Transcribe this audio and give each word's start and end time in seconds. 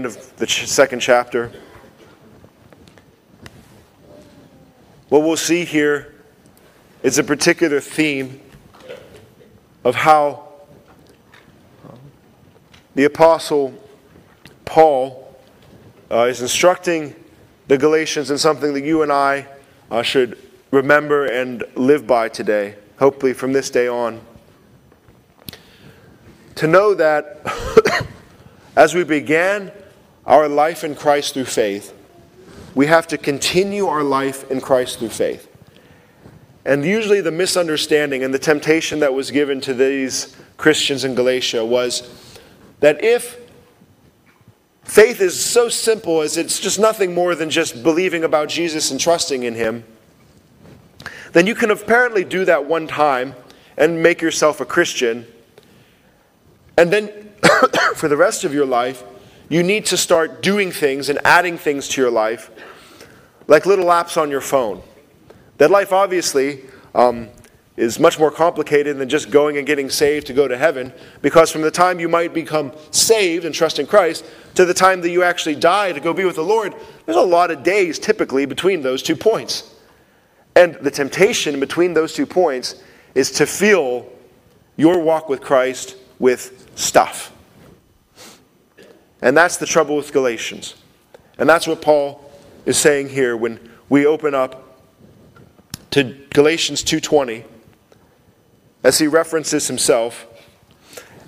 end 0.00 0.06
of 0.06 0.36
the 0.36 0.46
ch- 0.46 0.66
second 0.66 1.00
chapter. 1.00 1.52
What 5.10 5.20
we'll 5.20 5.36
see 5.36 5.66
here 5.66 6.14
is 7.02 7.18
a 7.18 7.24
particular 7.24 7.80
theme 7.80 8.40
of 9.84 9.94
how 9.94 10.48
the 12.94 13.04
Apostle 13.04 13.74
Paul 14.64 15.36
uh, 16.10 16.20
is 16.20 16.40
instructing 16.40 17.14
the 17.68 17.76
Galatians 17.76 18.30
in 18.30 18.38
something 18.38 18.72
that 18.72 18.84
you 18.84 19.02
and 19.02 19.12
I 19.12 19.46
uh, 19.90 20.00
should 20.00 20.38
remember 20.70 21.26
and 21.26 21.62
live 21.74 22.06
by 22.06 22.30
today, 22.30 22.76
hopefully 22.98 23.34
from 23.34 23.52
this 23.52 23.68
day 23.68 23.86
on. 23.86 24.18
To 26.54 26.66
know 26.66 26.94
that 26.94 27.42
as 28.76 28.94
we 28.94 29.04
began 29.04 29.72
our 30.26 30.48
life 30.48 30.84
in 30.84 30.94
Christ 30.94 31.34
through 31.34 31.46
faith, 31.46 31.96
we 32.74 32.86
have 32.86 33.06
to 33.08 33.18
continue 33.18 33.86
our 33.86 34.02
life 34.02 34.50
in 34.50 34.60
Christ 34.60 34.98
through 34.98 35.08
faith. 35.08 35.48
And 36.64 36.84
usually, 36.84 37.20
the 37.20 37.30
misunderstanding 37.30 38.22
and 38.22 38.34
the 38.34 38.38
temptation 38.38 39.00
that 39.00 39.14
was 39.14 39.30
given 39.30 39.60
to 39.62 39.74
these 39.74 40.36
Christians 40.56 41.04
in 41.04 41.14
Galatia 41.14 41.64
was 41.64 42.08
that 42.80 43.02
if 43.02 43.38
faith 44.84 45.20
is 45.20 45.42
so 45.42 45.68
simple 45.68 46.20
as 46.20 46.36
it's 46.36 46.60
just 46.60 46.78
nothing 46.78 47.14
more 47.14 47.34
than 47.34 47.48
just 47.48 47.82
believing 47.82 48.24
about 48.24 48.48
Jesus 48.48 48.90
and 48.90 49.00
trusting 49.00 49.42
in 49.42 49.54
Him, 49.54 49.84
then 51.32 51.46
you 51.46 51.54
can 51.54 51.70
apparently 51.70 52.24
do 52.24 52.44
that 52.44 52.66
one 52.66 52.86
time 52.86 53.34
and 53.76 54.02
make 54.02 54.20
yourself 54.20 54.60
a 54.60 54.66
Christian. 54.66 55.26
And 56.76 56.92
then 56.92 57.30
for 57.94 58.08
the 58.08 58.16
rest 58.16 58.44
of 58.44 58.52
your 58.52 58.66
life, 58.66 59.02
you 59.50 59.62
need 59.62 59.84
to 59.86 59.96
start 59.96 60.42
doing 60.42 60.70
things 60.70 61.10
and 61.10 61.18
adding 61.24 61.58
things 61.58 61.88
to 61.88 62.00
your 62.00 62.10
life, 62.10 62.50
like 63.48 63.66
little 63.66 63.86
apps 63.86 64.16
on 64.16 64.30
your 64.30 64.40
phone. 64.40 64.80
That 65.58 65.70
life 65.70 65.92
obviously 65.92 66.62
um, 66.94 67.28
is 67.76 67.98
much 67.98 68.16
more 68.18 68.30
complicated 68.30 68.96
than 68.96 69.08
just 69.08 69.30
going 69.30 69.58
and 69.58 69.66
getting 69.66 69.90
saved 69.90 70.28
to 70.28 70.32
go 70.32 70.46
to 70.46 70.56
heaven, 70.56 70.92
because 71.20 71.50
from 71.50 71.62
the 71.62 71.70
time 71.70 71.98
you 71.98 72.08
might 72.08 72.32
become 72.32 72.72
saved 72.92 73.44
and 73.44 73.54
trust 73.54 73.80
in 73.80 73.86
Christ 73.86 74.24
to 74.54 74.64
the 74.64 74.72
time 74.72 75.00
that 75.00 75.10
you 75.10 75.24
actually 75.24 75.56
die 75.56 75.92
to 75.92 76.00
go 76.00 76.14
be 76.14 76.24
with 76.24 76.36
the 76.36 76.44
Lord, 76.44 76.74
there's 77.04 77.16
a 77.16 77.20
lot 77.20 77.50
of 77.50 77.64
days 77.64 77.98
typically 77.98 78.46
between 78.46 78.82
those 78.82 79.02
two 79.02 79.16
points. 79.16 79.74
And 80.54 80.76
the 80.76 80.90
temptation 80.92 81.58
between 81.58 81.92
those 81.92 82.12
two 82.12 82.26
points 82.26 82.82
is 83.16 83.32
to 83.32 83.46
fill 83.46 84.06
your 84.76 85.02
walk 85.02 85.28
with 85.28 85.40
Christ 85.40 85.96
with 86.20 86.70
stuff. 86.76 87.32
And 89.22 89.36
that's 89.36 89.56
the 89.56 89.66
trouble 89.66 89.96
with 89.96 90.12
Galatians. 90.12 90.74
And 91.38 91.48
that's 91.48 91.66
what 91.66 91.82
Paul 91.82 92.30
is 92.66 92.78
saying 92.78 93.10
here 93.10 93.36
when 93.36 93.58
we 93.88 94.06
open 94.06 94.34
up 94.34 94.78
to 95.90 96.16
Galatians 96.30 96.82
2:20 96.82 97.44
as 98.82 98.98
he 98.98 99.06
references 99.06 99.66
himself 99.66 100.26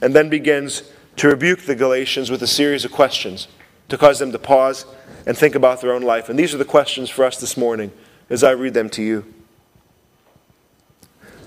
and 0.00 0.14
then 0.14 0.28
begins 0.28 0.84
to 1.16 1.28
rebuke 1.28 1.62
the 1.62 1.74
Galatians 1.74 2.30
with 2.30 2.42
a 2.42 2.46
series 2.46 2.84
of 2.84 2.92
questions 2.92 3.48
to 3.88 3.98
cause 3.98 4.18
them 4.18 4.32
to 4.32 4.38
pause 4.38 4.86
and 5.26 5.36
think 5.36 5.54
about 5.54 5.80
their 5.80 5.92
own 5.92 6.02
life. 6.02 6.28
And 6.28 6.38
these 6.38 6.54
are 6.54 6.58
the 6.58 6.64
questions 6.64 7.10
for 7.10 7.24
us 7.24 7.38
this 7.38 7.56
morning 7.56 7.92
as 8.30 8.42
I 8.42 8.52
read 8.52 8.74
them 8.74 8.88
to 8.90 9.02
you. 9.02 9.24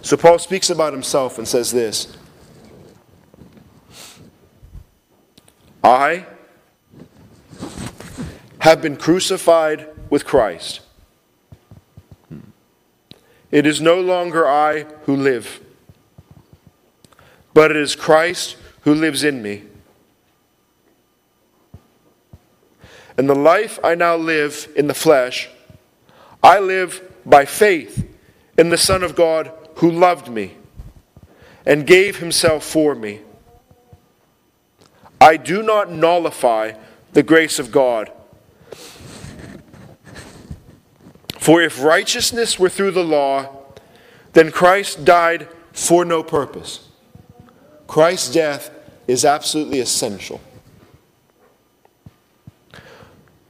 So 0.02 0.15
Paul 0.15 0.37
speaks 0.37 0.69
about 0.69 0.93
himself 0.93 1.37
and 1.39 1.47
says 1.47 1.71
this 1.71 2.15
I 5.83 6.25
have 8.66 8.81
been 8.81 8.97
crucified 8.97 9.88
with 10.09 10.25
Christ. 10.25 10.80
It 13.52 13.67
is 13.67 13.80
no 13.80 14.02
longer 14.02 14.47
I 14.47 14.88
who 15.03 15.15
live, 15.15 15.61
but 17.53 17.70
it 17.70 17.77
is 17.77 17.95
Christ 17.95 18.58
who 18.81 18.95
lives 18.95 19.23
in 19.23 19.43
me. 19.43 19.61
And 23.15 23.30
the 23.30 23.36
life 23.36 23.77
I 23.83 23.93
now 23.93 24.15
live 24.15 24.67
in 24.76 24.87
the 24.87 24.95
flesh, 24.95 25.47
I 26.42 26.58
live 26.58 27.03
by 27.23 27.45
faith 27.45 28.03
in 28.58 28.70
the 28.70 28.80
Son 28.80 29.03
of 29.03 29.15
God 29.15 29.52
who 29.76 29.92
loved 29.92 30.27
me 30.27 30.55
and 31.67 31.86
gave 31.86 32.17
himself 32.17 32.64
for 32.64 32.95
me. 32.95 33.20
I 35.21 35.37
do 35.37 35.61
not 35.61 35.92
nullify 35.92 36.71
the 37.14 37.21
grace 37.21 37.59
of 37.59 37.71
God. 37.71 38.11
For 41.45 41.61
if 41.61 41.83
righteousness 41.83 42.58
were 42.58 42.70
through 42.70 42.89
the 42.89 43.04
law, 43.04 43.50
then 44.33 44.50
Christ 44.50 45.06
died 45.06 45.48
for 45.73 46.04
no 46.04 46.23
purpose. 46.23 46.89
Christ's 47.86 48.33
death 48.33 48.72
is 49.08 49.23
absolutely 49.23 49.80
essential. 49.80 50.42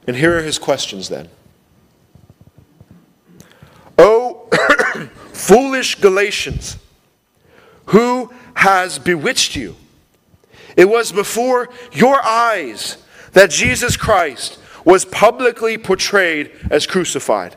And 0.06 0.14
here 0.14 0.36
are 0.36 0.42
his 0.42 0.58
questions 0.58 1.08
then. 1.08 1.30
Oh, 3.96 4.46
foolish 5.32 5.94
Galatians, 5.94 6.76
who 7.86 8.30
has 8.56 8.98
bewitched 8.98 9.56
you? 9.56 9.74
It 10.76 10.90
was 10.90 11.12
before 11.12 11.70
your 11.92 12.22
eyes 12.22 12.98
that 13.32 13.48
Jesus 13.48 13.96
Christ 13.96 14.58
was 14.84 15.06
publicly 15.06 15.78
portrayed 15.78 16.52
as 16.70 16.86
crucified. 16.86 17.56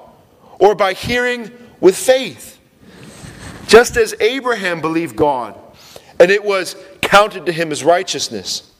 or 0.61 0.75
by 0.75 0.93
hearing 0.93 1.51
with 1.81 1.97
faith. 1.97 2.59
Just 3.67 3.97
as 3.97 4.13
Abraham 4.21 4.79
believed 4.79 5.15
God, 5.17 5.59
and 6.19 6.29
it 6.29 6.45
was 6.45 6.75
counted 7.01 7.47
to 7.47 7.51
him 7.51 7.71
as 7.71 7.83
righteousness. 7.83 8.71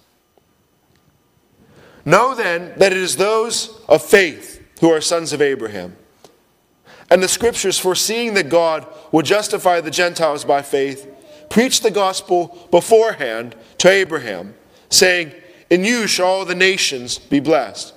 Know 2.06 2.36
then 2.36 2.74
that 2.78 2.92
it 2.92 2.98
is 2.98 3.18
those 3.18 3.82
of 3.90 4.02
faith 4.04 4.64
who 4.80 4.90
are 4.92 5.02
sons 5.02 5.34
of 5.34 5.42
Abraham. 5.42 5.98
And 7.10 7.22
the 7.22 7.28
scriptures, 7.28 7.78
foreseeing 7.78 8.36
that 8.36 8.50
God 8.50 8.88
would 9.12 9.26
justify 9.26 9.82
the 9.82 9.92
Gentiles 9.92 10.46
by 10.46 10.62
faith, 10.62 11.08
preached 11.50 11.84
the 11.84 11.92
gospel 11.92 12.68
beforehand 12.72 13.56
to 13.80 13.90
Abraham, 13.90 14.54
saying, 14.90 15.34
In 15.70 15.84
you 15.84 16.08
shall 16.08 16.28
all 16.28 16.46
the 16.46 16.56
nations 16.56 17.18
be 17.18 17.40
blessed. 17.40 17.94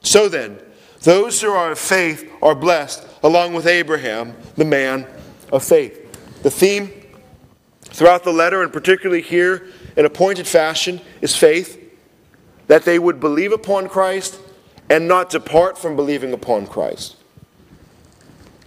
So 0.00 0.28
then, 0.28 0.58
those 1.02 1.40
who 1.40 1.50
are 1.50 1.72
of 1.72 1.78
faith 1.78 2.30
are 2.42 2.54
blessed, 2.54 3.06
along 3.22 3.54
with 3.54 3.66
Abraham, 3.66 4.34
the 4.56 4.64
man 4.64 5.06
of 5.52 5.64
faith. 5.64 6.42
The 6.42 6.50
theme 6.50 6.90
throughout 7.82 8.24
the 8.24 8.32
letter, 8.32 8.62
and 8.62 8.72
particularly 8.72 9.22
here 9.22 9.68
in 9.96 10.04
a 10.04 10.10
pointed 10.10 10.46
fashion, 10.46 11.00
is 11.20 11.36
faith. 11.36 11.76
That 12.66 12.84
they 12.84 12.98
would 12.98 13.18
believe 13.18 13.52
upon 13.52 13.88
Christ 13.88 14.38
and 14.90 15.08
not 15.08 15.30
depart 15.30 15.78
from 15.78 15.96
believing 15.96 16.32
upon 16.32 16.66
Christ. 16.66 17.16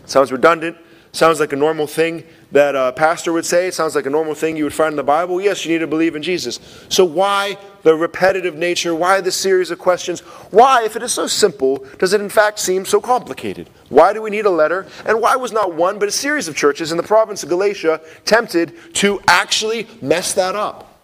Sounds 0.05 0.31
redundant, 0.31 0.77
sounds 1.11 1.39
like 1.39 1.53
a 1.53 1.55
normal 1.55 1.87
thing 1.87 2.23
that 2.51 2.75
a 2.75 2.93
pastor 2.93 3.31
would 3.31 3.45
say. 3.45 3.67
It 3.67 3.73
sounds 3.73 3.95
like 3.95 4.05
a 4.05 4.09
normal 4.09 4.33
thing 4.33 4.57
you 4.57 4.63
would 4.63 4.73
find 4.73 4.93
in 4.93 4.97
the 4.97 5.03
Bible. 5.03 5.39
Yes, 5.39 5.65
you 5.65 5.71
need 5.71 5.79
to 5.79 5.87
believe 5.87 6.15
in 6.15 6.23
Jesus. 6.23 6.59
So, 6.89 7.05
why 7.05 7.57
the 7.83 7.95
repetitive 7.95 8.55
nature? 8.55 8.93
Why 8.93 9.21
the 9.21 9.31
series 9.31 9.71
of 9.71 9.79
questions? 9.79 10.21
Why, 10.51 10.83
if 10.83 10.95
it 10.95 11.03
is 11.03 11.11
so 11.11 11.27
simple, 11.27 11.85
does 11.97 12.13
it 12.13 12.21
in 12.21 12.29
fact 12.29 12.59
seem 12.59 12.85
so 12.85 13.01
complicated? 13.01 13.69
Why 13.89 14.13
do 14.13 14.21
we 14.21 14.29
need 14.29 14.45
a 14.45 14.51
letter? 14.51 14.87
And 15.05 15.21
why 15.21 15.35
was 15.35 15.51
not 15.51 15.73
one 15.73 15.99
but 15.99 16.07
a 16.07 16.11
series 16.11 16.47
of 16.47 16.55
churches 16.55 16.91
in 16.91 16.97
the 16.97 17.03
province 17.03 17.43
of 17.43 17.49
Galatia 17.49 18.01
tempted 18.25 18.73
to 18.95 19.21
actually 19.27 19.87
mess 20.01 20.33
that 20.33 20.55
up? 20.55 20.99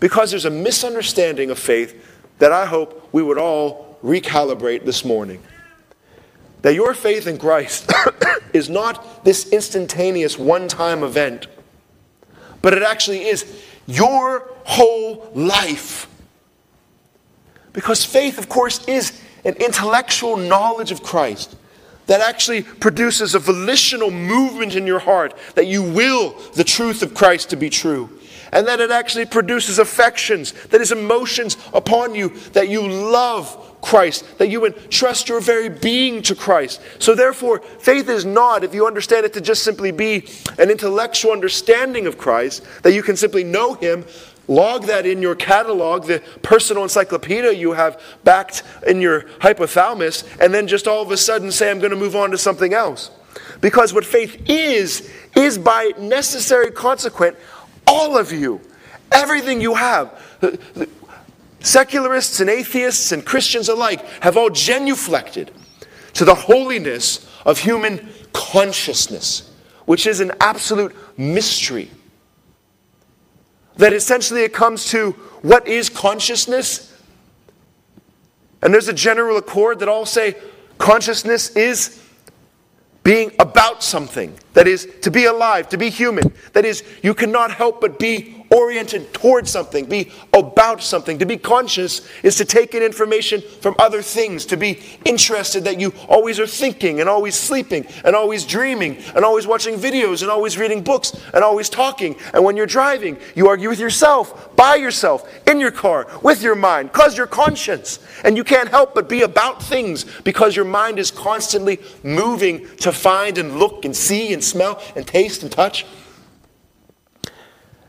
Because 0.00 0.30
there's 0.30 0.44
a 0.44 0.50
misunderstanding 0.50 1.50
of 1.50 1.58
faith 1.58 1.94
that 2.38 2.52
I 2.52 2.66
hope 2.66 3.08
we 3.12 3.22
would 3.22 3.38
all 3.38 3.98
recalibrate 4.02 4.84
this 4.84 5.04
morning 5.04 5.42
that 6.66 6.74
your 6.74 6.94
faith 6.94 7.28
in 7.28 7.38
Christ 7.38 7.92
is 8.52 8.68
not 8.68 9.24
this 9.24 9.52
instantaneous 9.52 10.36
one 10.36 10.66
time 10.66 11.04
event, 11.04 11.46
but 12.60 12.74
it 12.74 12.82
actually 12.82 13.26
is 13.26 13.62
your 13.86 14.50
whole 14.64 15.30
life. 15.34 16.08
Because 17.72 18.04
faith, 18.04 18.38
of 18.38 18.48
course, 18.48 18.86
is 18.88 19.20
an 19.44 19.54
intellectual 19.54 20.36
knowledge 20.36 20.90
of 20.90 21.02
Christ 21.02 21.56
that 22.06 22.20
actually 22.20 22.62
produces 22.62 23.34
a 23.34 23.38
volitional 23.38 24.10
movement 24.10 24.74
in 24.74 24.86
your 24.86 24.98
heart 24.98 25.34
that 25.54 25.66
you 25.66 25.82
will 25.82 26.30
the 26.54 26.64
truth 26.64 27.02
of 27.02 27.14
Christ 27.14 27.50
to 27.50 27.56
be 27.56 27.68
true. 27.68 28.15
And 28.56 28.66
that 28.68 28.80
it 28.80 28.90
actually 28.90 29.26
produces 29.26 29.78
affections, 29.78 30.52
that 30.70 30.80
is 30.80 30.90
emotions 30.90 31.58
upon 31.74 32.14
you, 32.14 32.30
that 32.54 32.70
you 32.70 32.88
love 32.88 33.76
Christ, 33.82 34.38
that 34.38 34.48
you 34.48 34.64
entrust 34.64 35.28
your 35.28 35.42
very 35.42 35.68
being 35.68 36.22
to 36.22 36.34
Christ. 36.34 36.80
So, 36.98 37.14
therefore, 37.14 37.58
faith 37.60 38.08
is 38.08 38.24
not, 38.24 38.64
if 38.64 38.72
you 38.72 38.86
understand 38.86 39.26
it 39.26 39.34
to 39.34 39.42
just 39.42 39.62
simply 39.62 39.92
be 39.92 40.26
an 40.58 40.70
intellectual 40.70 41.32
understanding 41.32 42.06
of 42.06 42.16
Christ, 42.16 42.64
that 42.82 42.94
you 42.94 43.02
can 43.02 43.14
simply 43.14 43.44
know 43.44 43.74
Him, 43.74 44.06
Log 44.48 44.84
that 44.84 45.06
in 45.06 45.20
your 45.20 45.34
catalog, 45.34 46.06
the 46.06 46.22
personal 46.42 46.84
encyclopedia 46.84 47.50
you 47.50 47.72
have 47.72 48.00
backed 48.22 48.62
in 48.86 49.00
your 49.00 49.22
hypothalamus, 49.40 50.24
and 50.40 50.54
then 50.54 50.68
just 50.68 50.86
all 50.86 51.02
of 51.02 51.10
a 51.10 51.16
sudden 51.16 51.50
say, 51.50 51.68
I'm 51.68 51.80
going 51.80 51.90
to 51.90 51.96
move 51.96 52.14
on 52.14 52.30
to 52.30 52.38
something 52.38 52.72
else. 52.72 53.10
Because 53.60 53.92
what 53.92 54.04
faith 54.04 54.48
is, 54.48 55.10
is 55.34 55.58
by 55.58 55.92
necessary 55.98 56.70
consequent, 56.70 57.36
all 57.86 58.16
of 58.16 58.32
you, 58.32 58.60
everything 59.12 59.60
you 59.60 59.74
have. 59.74 60.20
Secularists 61.60 62.40
and 62.40 62.50
atheists 62.50 63.12
and 63.12 63.24
Christians 63.24 63.68
alike 63.68 64.04
have 64.20 64.36
all 64.36 64.50
genuflected 64.50 65.48
to 66.14 66.24
the 66.24 66.34
holiness 66.34 67.28
of 67.44 67.58
human 67.58 68.08
consciousness, 68.32 69.52
which 69.84 70.06
is 70.06 70.20
an 70.20 70.32
absolute 70.40 70.94
mystery 71.18 71.90
that 73.76 73.92
essentially 73.92 74.42
it 74.42 74.52
comes 74.52 74.86
to 74.90 75.12
what 75.42 75.68
is 75.68 75.88
consciousness? 75.88 76.92
And 78.62 78.72
there's 78.72 78.88
a 78.88 78.92
general 78.92 79.36
accord 79.36 79.80
that 79.80 79.88
all 79.88 80.06
say 80.06 80.36
consciousness 80.78 81.50
is 81.50 82.02
being 83.06 83.30
about 83.38 83.84
something. 83.84 84.36
That 84.54 84.66
is, 84.66 84.88
to 85.02 85.12
be 85.12 85.26
alive, 85.26 85.68
to 85.68 85.78
be 85.78 85.90
human. 85.90 86.32
That 86.54 86.64
is, 86.64 86.82
you 87.04 87.14
cannot 87.14 87.52
help 87.52 87.80
but 87.80 88.00
be 88.00 88.35
oriented 88.50 89.12
towards 89.12 89.50
something, 89.50 89.86
be 89.86 90.10
about 90.32 90.82
something. 90.82 91.18
To 91.18 91.26
be 91.26 91.36
conscious 91.36 92.06
is 92.22 92.36
to 92.36 92.44
take 92.44 92.74
in 92.74 92.82
information 92.82 93.40
from 93.60 93.74
other 93.78 94.02
things, 94.02 94.46
to 94.46 94.56
be 94.56 94.80
interested 95.04 95.64
that 95.64 95.80
you 95.80 95.92
always 96.08 96.38
are 96.38 96.46
thinking 96.46 97.00
and 97.00 97.08
always 97.08 97.34
sleeping 97.34 97.86
and 98.04 98.14
always 98.14 98.44
dreaming 98.44 98.98
and 99.14 99.24
always 99.24 99.46
watching 99.46 99.76
videos 99.76 100.22
and 100.22 100.30
always 100.30 100.58
reading 100.58 100.82
books 100.82 101.12
and 101.34 101.42
always 101.42 101.68
talking. 101.68 102.16
And 102.34 102.44
when 102.44 102.56
you're 102.56 102.66
driving, 102.66 103.18
you 103.34 103.48
argue 103.48 103.68
with 103.68 103.80
yourself, 103.80 104.54
by 104.56 104.76
yourself, 104.76 105.28
in 105.46 105.60
your 105.60 105.70
car, 105.70 106.06
with 106.22 106.42
your 106.42 106.54
mind, 106.54 106.92
because 106.92 107.16
you're 107.16 107.26
conscious. 107.26 107.98
And 108.24 108.36
you 108.36 108.44
can't 108.44 108.68
help 108.68 108.94
but 108.94 109.08
be 109.08 109.22
about 109.22 109.62
things 109.62 110.04
because 110.22 110.56
your 110.56 110.64
mind 110.64 110.98
is 110.98 111.10
constantly 111.10 111.80
moving 112.02 112.66
to 112.78 112.92
find 112.92 113.38
and 113.38 113.58
look 113.58 113.84
and 113.84 113.94
see 113.94 114.32
and 114.32 114.42
smell 114.42 114.82
and 114.94 115.06
taste 115.06 115.42
and 115.42 115.52
touch. 115.52 115.84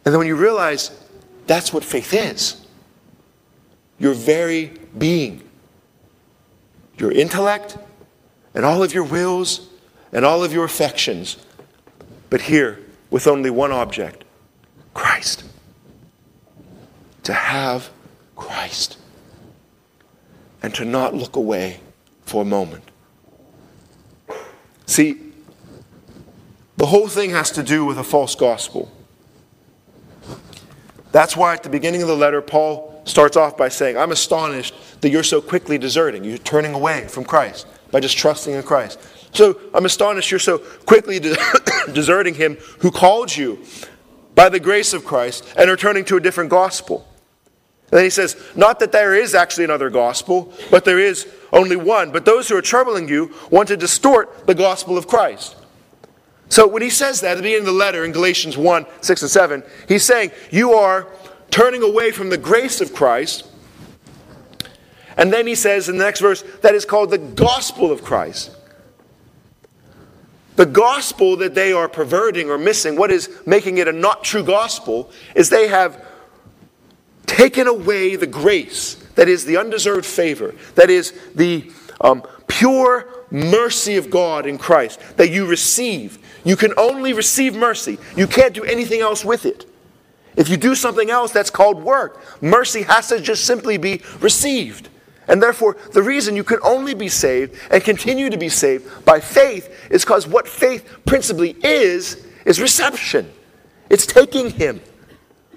And 0.08 0.14
then 0.14 0.20
when 0.20 0.28
you 0.30 0.38
realize 0.38 0.98
that's 1.48 1.74
what 1.74 1.84
faith 1.84 2.14
is 2.14 2.66
your 4.00 4.14
very 4.14 4.72
being, 4.98 5.44
your 6.98 7.12
intellect, 7.12 7.78
and 8.56 8.64
all 8.64 8.84
of 8.84 8.94
your 8.94 9.04
wills, 9.04 9.68
and 10.14 10.24
all 10.24 10.46
of 10.46 10.54
your 10.54 10.64
affections, 10.64 11.36
but 12.30 12.40
here 12.40 12.80
with 13.10 13.28
only 13.28 13.50
one 13.50 13.74
object 13.74 14.24
Christ. 14.94 15.44
To 17.24 17.34
have 17.34 17.90
Christ. 18.38 18.98
And 20.64 20.74
to 20.76 20.86
not 20.86 21.16
look 21.16 21.36
away 21.36 21.82
for 22.24 22.44
a 22.44 22.46
moment. 22.46 22.86
See, 24.86 25.20
the 26.78 26.86
whole 26.86 27.10
thing 27.10 27.32
has 27.32 27.52
to 27.52 27.62
do 27.62 27.84
with 27.84 27.98
a 27.98 28.06
false 28.06 28.36
gospel. 28.36 28.90
That's 31.12 31.38
why 31.38 31.54
at 31.54 31.64
the 31.64 31.70
beginning 31.70 32.02
of 32.02 32.08
the 32.08 32.16
letter, 32.16 32.42
Paul 32.42 33.02
starts 33.06 33.38
off 33.38 33.58
by 33.58 33.70
saying, 33.70 33.98
I'm 33.98 34.12
astonished 34.12 34.74
that 35.02 35.10
you're 35.10 35.24
so 35.24 35.42
quickly 35.42 35.78
deserting. 35.78 36.24
You're 36.24 36.38
turning 36.38 36.74
away 36.74 37.08
from 37.08 37.24
Christ 37.24 37.68
by 37.92 38.00
just 38.00 38.18
trusting 38.18 38.54
in 38.54 38.64
Christ. 38.64 39.00
So 39.34 39.60
I'm 39.74 39.86
astonished 39.86 40.32
you're 40.32 40.40
so 40.40 40.60
quickly 40.60 41.20
de- 41.20 41.38
deserting 41.94 42.34
him 42.34 42.56
who 42.80 42.92
called 42.92 43.36
you 43.36 43.60
by 44.36 44.50
the 44.50 44.60
grace 44.60 44.94
of 44.94 45.06
Christ 45.06 45.46
and 45.58 45.70
are 45.70 45.78
turning 45.78 46.06
to 46.06 46.18
a 46.18 46.20
different 46.20 46.50
gospel. 46.50 47.08
And 47.92 47.98
then 47.98 48.04
he 48.04 48.10
says, 48.10 48.36
Not 48.56 48.80
that 48.80 48.92
there 48.92 49.16
is 49.16 49.34
actually 49.34 49.64
another 49.64 49.90
gospel, 49.90 50.54
but 50.70 50.86
there 50.86 51.00
is 51.00 51.28
only 51.54 51.76
one. 51.76 52.12
But 52.12 52.26
those 52.26 52.50
who 52.50 52.58
are 52.58 52.62
troubling 52.62 53.08
you 53.08 53.34
want 53.50 53.70
to 53.70 53.78
distort 53.78 54.46
the 54.46 54.56
gospel 54.56 54.98
of 54.98 55.08
Christ. 55.08 55.56
So 56.50 56.68
when 56.68 56.82
he 56.82 56.90
says 56.90 57.22
that 57.22 57.32
at 57.32 57.36
the 57.36 57.44
beginning 57.44 57.68
of 57.68 57.74
the 57.74 57.80
letter 57.80 58.06
in 58.06 58.12
Galatians 58.12 58.58
1 58.58 58.86
6 59.02 59.22
and 59.22 59.32
7, 59.32 59.64
he's 59.88 60.04
saying, 60.04 60.32
You 60.50 60.74
are 60.74 61.08
turning 61.52 61.84
away 61.84 62.12
from 62.12 62.30
the 62.30 62.38
grace 62.38 62.82
of 62.82 62.94
Christ. 62.94 63.48
And 65.18 65.34
then 65.34 65.48
he 65.48 65.56
says 65.56 65.90
in 65.90 65.98
the 65.98 66.04
next 66.04 66.20
verse, 66.20 66.44
that 66.62 66.76
is 66.76 66.86
called 66.86 67.10
the 67.10 67.18
gospel 67.18 67.92
of 67.92 68.04
Christ. 68.04 68.52
The 70.56 70.66
gospel 70.66 71.38
that 71.38 71.56
they 71.56 71.72
are 71.72 71.88
perverting 71.88 72.50
or 72.50 72.58
missing, 72.58 72.96
what 72.96 73.12
is 73.12 73.30
making 73.46 73.80
it 73.80 73.88
a 73.88 73.92
not 73.92 74.24
true 74.24 74.44
gospel, 74.44 75.12
is 75.36 75.50
they 75.50 75.68
have 75.68 76.04
taken 77.26 77.68
away 77.68 78.16
the 78.16 78.28
grace 78.28 78.96
that 79.16 79.28
is 79.28 79.46
the 79.46 79.58
undeserved 79.58 80.06
favor, 80.06 80.56
that 80.76 80.90
is 80.90 81.14
the 81.36 81.72
um, 82.02 82.24
pure 82.48 83.08
mercy 83.30 83.98
of 83.98 84.10
God 84.10 84.46
in 84.46 84.58
Christ 84.58 85.00
that 85.18 85.30
you 85.30 85.46
receive 85.46 86.20
you 86.48 86.56
can 86.56 86.74
only 86.78 87.12
receive 87.12 87.56
mercy. 87.56 87.98
You 88.16 88.26
can't 88.26 88.54
do 88.54 88.64
anything 88.64 89.02
else 89.02 89.26
with 89.26 89.46
it. 89.46 89.66
If 90.38 90.48
you 90.48 90.56
do 90.56 90.76
something 90.76 91.10
else, 91.10 91.34
that's 91.34 91.50
called 91.50 91.84
work. 91.84 92.42
Mercy 92.42 92.84
has 92.84 93.10
to 93.10 93.20
just 93.20 93.44
simply 93.44 93.78
be 93.78 94.02
received. 94.22 94.88
And 95.28 95.44
therefore, 95.44 95.76
the 95.92 96.02
reason 96.02 96.38
you 96.38 96.46
can 96.46 96.60
only 96.64 96.94
be 96.94 97.10
saved 97.10 97.60
and 97.70 97.84
continue 97.84 98.30
to 98.30 98.38
be 98.38 98.48
saved 98.48 99.04
by 99.04 99.20
faith 99.20 99.90
is 99.92 100.06
because 100.06 100.26
what 100.26 100.48
faith 100.48 101.00
principally 101.06 101.58
is, 101.64 102.26
is 102.46 102.62
reception. 102.62 103.30
It's 103.90 104.06
taking 104.06 104.52
Him. 104.52 104.80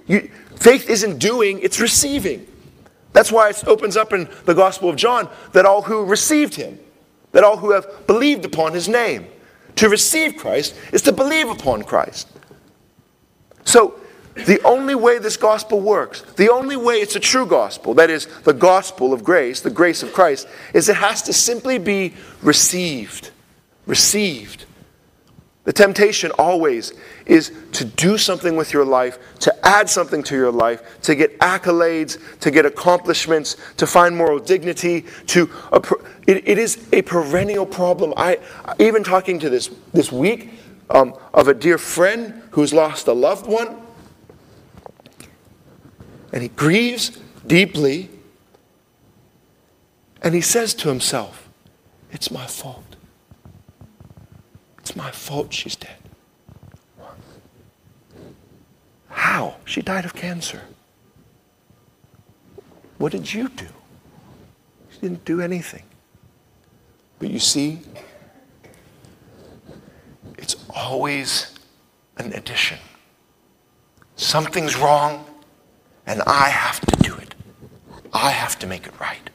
You, 0.09 0.29
faith 0.57 0.91
isn't 0.91 1.19
doing, 1.19 1.61
it's 1.61 1.79
receiving. 1.79 2.49
That's 3.13 3.31
why 3.31 3.51
it 3.51 3.65
opens 3.65 3.97
up 3.97 4.13
in 4.13 4.29
the 4.45 4.55
Gospel 4.55 4.89
of 4.89 4.97
John 4.97 5.29
that 5.53 5.67
all 5.67 5.83
who 5.83 6.05
received 6.05 6.57
Him, 6.57 6.81
that 7.31 7.45
all 7.45 7.59
who 7.59 7.71
have 7.71 8.09
believed 8.09 8.45
upon 8.45 8.73
His 8.73 8.88
name, 8.88 9.29
to 9.81 9.89
receive 9.89 10.37
Christ 10.37 10.75
is 10.93 11.01
to 11.03 11.13
believe 11.13 11.49
upon 11.49 11.85
Christ. 11.85 12.29
So, 13.65 13.99
the 14.35 14.61
only 14.63 14.95
way 14.95 15.19
this 15.19 15.39
gospel 15.39 15.81
works, 15.81 16.21
the 16.37 16.53
only 16.53 16.77
way 16.77 16.97
it's 16.97 17.17
a 17.17 17.21
true 17.21 17.47
gospel, 17.47 17.95
that 17.95 18.11
is, 18.11 18.27
the 18.45 18.53
gospel 18.53 19.15
of 19.15 19.25
grace, 19.25 19.63
the 19.63 19.71
grace 19.71 20.03
of 20.03 20.13
Christ, 20.13 20.47
is 20.75 20.91
it 20.91 20.97
has 20.97 21.23
to 21.23 21.33
simply 21.33 21.79
be 21.79 22.13
received. 22.43 23.31
Received. 23.87 24.67
The 25.64 25.73
temptation 25.75 26.31
always 26.38 26.95
is 27.26 27.52
to 27.73 27.85
do 27.85 28.17
something 28.17 28.57
with 28.57 28.73
your 28.73 28.85
life, 28.85 29.19
to 29.40 29.55
add 29.67 29.90
something 29.90 30.23
to 30.23 30.35
your 30.35 30.50
life, 30.50 30.83
to 31.02 31.14
get 31.14 31.38
accolades, 31.38 32.19
to 32.40 32.50
get 32.50 32.64
accomplishments, 32.64 33.57
to 33.76 33.87
find 33.87 34.17
moral 34.17 34.38
dignity. 34.38 35.05
To 35.26 35.50
it, 36.26 36.49
it 36.49 36.59
is 36.59 36.88
a 36.93 37.02
perennial 37.02 37.67
problem. 37.67 38.14
I 38.17 38.38
even 38.79 39.05
talking 39.05 39.38
to 39.40 39.50
this 39.50 39.69
this 39.93 40.11
week 40.11 40.50
um, 40.88 41.14
of 41.35 41.47
a 41.47 41.55
dear 41.55 41.76
friend 41.76 42.43
who's 42.52 42.73
lost 42.73 43.07
a 43.07 43.12
loved 43.12 43.47
one, 43.47 43.76
and 46.33 46.43
he 46.43 46.49
grieves 46.49 47.19
deeply, 47.47 48.09
and 50.23 50.35
he 50.35 50.40
says 50.40 50.73
to 50.73 50.88
himself, 50.88 51.50
"It's 52.11 52.31
my 52.31 52.47
fault." 52.47 52.89
It's 54.90 54.97
my 54.97 55.12
fault 55.12 55.52
she's 55.52 55.76
dead. 55.76 55.94
How? 59.09 59.54
She 59.64 59.82
died 59.82 60.04
of 60.04 60.14
cancer. 60.14 60.62
What 62.99 63.12
did 63.12 63.32
you 63.32 63.49
do? 63.50 63.68
She 64.90 64.99
didn't 64.99 65.25
do 65.25 65.40
anything. 65.40 65.85
But 67.20 67.30
you 67.30 67.38
see, 67.38 67.82
it's 70.37 70.56
always 70.75 71.54
an 72.16 72.32
addition. 72.32 72.78
Something's 74.16 74.76
wrong, 74.76 75.25
and 76.04 76.20
I 76.26 76.49
have 76.49 76.80
to 76.80 76.97
do 76.97 77.14
it. 77.14 77.37
I 78.12 78.32
have 78.32 78.59
to 78.59 78.66
make 78.66 78.88
it 78.88 78.99
right. 78.99 79.30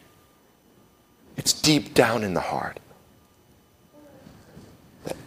It's 1.37 1.53
deep 1.53 1.93
down 1.93 2.25
in 2.25 2.33
the 2.33 2.41
heart 2.41 2.81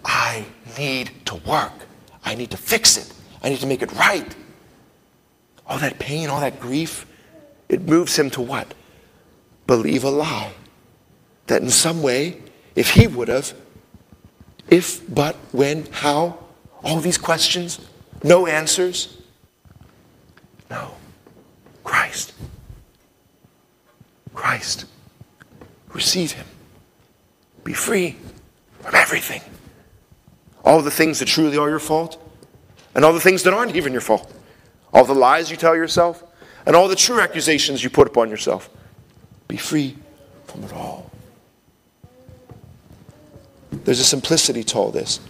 I 0.04 0.44
need 0.78 1.10
to 1.26 1.36
work. 1.36 1.72
I 2.24 2.34
need 2.34 2.50
to 2.50 2.56
fix 2.56 2.96
it. 2.96 3.12
I 3.42 3.50
need 3.50 3.60
to 3.60 3.66
make 3.66 3.82
it 3.82 3.92
right. 3.92 4.34
All 5.66 5.78
that 5.78 5.98
pain, 5.98 6.28
all 6.28 6.40
that 6.40 6.60
grief, 6.60 7.06
it 7.68 7.82
moves 7.82 8.18
him 8.18 8.30
to 8.30 8.40
what? 8.40 8.74
believe 9.68 10.02
a 10.02 10.10
lie. 10.10 10.52
That 11.46 11.62
in 11.62 11.70
some 11.70 12.02
way, 12.02 12.42
if 12.74 12.90
he 12.90 13.06
would 13.06 13.28
have, 13.28 13.54
if, 14.68 15.02
but, 15.14 15.36
when, 15.52 15.86
how, 15.92 16.38
all 16.82 16.98
these 16.98 17.18
questions, 17.18 17.78
no 18.24 18.46
answers. 18.48 19.16
No. 20.68 20.94
Christ. 21.84 22.34
Christ. 24.34 24.86
Receive 25.94 26.32
him. 26.32 26.46
Be 27.64 27.72
free 27.72 28.16
from 28.80 28.94
everything. 28.94 29.40
All 30.64 30.82
the 30.82 30.90
things 30.90 31.18
that 31.18 31.26
truly 31.26 31.56
are 31.56 31.68
your 31.68 31.78
fault, 31.78 32.22
and 32.94 33.04
all 33.04 33.12
the 33.12 33.20
things 33.20 33.42
that 33.44 33.54
aren't 33.54 33.76
even 33.76 33.92
your 33.92 34.00
fault. 34.00 34.32
All 34.92 35.04
the 35.04 35.14
lies 35.14 35.50
you 35.50 35.56
tell 35.56 35.76
yourself, 35.76 36.24
and 36.66 36.74
all 36.74 36.88
the 36.88 36.96
true 36.96 37.20
accusations 37.20 37.82
you 37.82 37.90
put 37.90 38.06
upon 38.06 38.30
yourself. 38.30 38.68
Be 39.46 39.56
free 39.56 39.96
from 40.46 40.64
it 40.64 40.72
all. 40.72 41.10
There's 43.84 44.00
a 44.00 44.04
simplicity 44.04 44.64
to 44.64 44.78
all 44.78 44.90
this. 44.90 45.20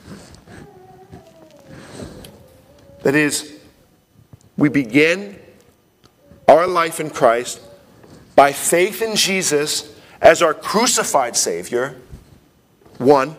That 3.02 3.14
is, 3.14 3.58
we 4.56 4.68
begin 4.68 5.38
our 6.48 6.66
life 6.66 6.98
in 6.98 7.10
Christ 7.10 7.60
by 8.34 8.52
faith 8.52 9.02
in 9.02 9.14
Jesus 9.14 9.94
as 10.20 10.42
our 10.42 10.54
crucified 10.54 11.36
Savior. 11.36 11.96
One. 12.98 13.36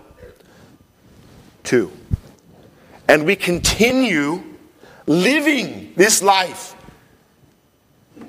And 3.08 3.26
we 3.26 3.36
continue 3.36 4.44
living 5.06 5.94
this 5.96 6.22
life 6.22 6.76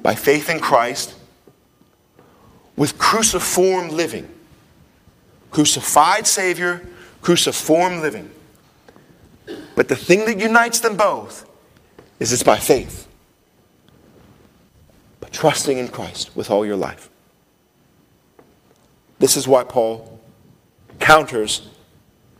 by 0.03 0.15
faith 0.15 0.49
in 0.49 0.61
Christ 0.61 1.15
with 2.77 2.97
cruciform 2.99 3.91
living. 3.91 4.29
Crucified 5.51 6.27
Savior, 6.27 6.87
cruciform 7.21 8.01
living. 8.01 8.31
But 9.75 9.89
the 9.89 9.97
thing 9.97 10.25
that 10.27 10.39
unites 10.39 10.81
them 10.81 10.97
both 10.97 11.49
is 12.19 12.33
it's 12.33 12.43
by 12.43 12.59
faith, 12.59 13.09
by 15.21 15.29
trusting 15.29 15.77
in 15.77 15.89
Christ 15.89 16.35
with 16.37 16.51
all 16.51 16.65
your 16.65 16.77
life. 16.77 17.11
This 19.19 19.37
is 19.37 19.47
why 19.47 19.65
Paul 19.65 20.21
counters 20.99 21.69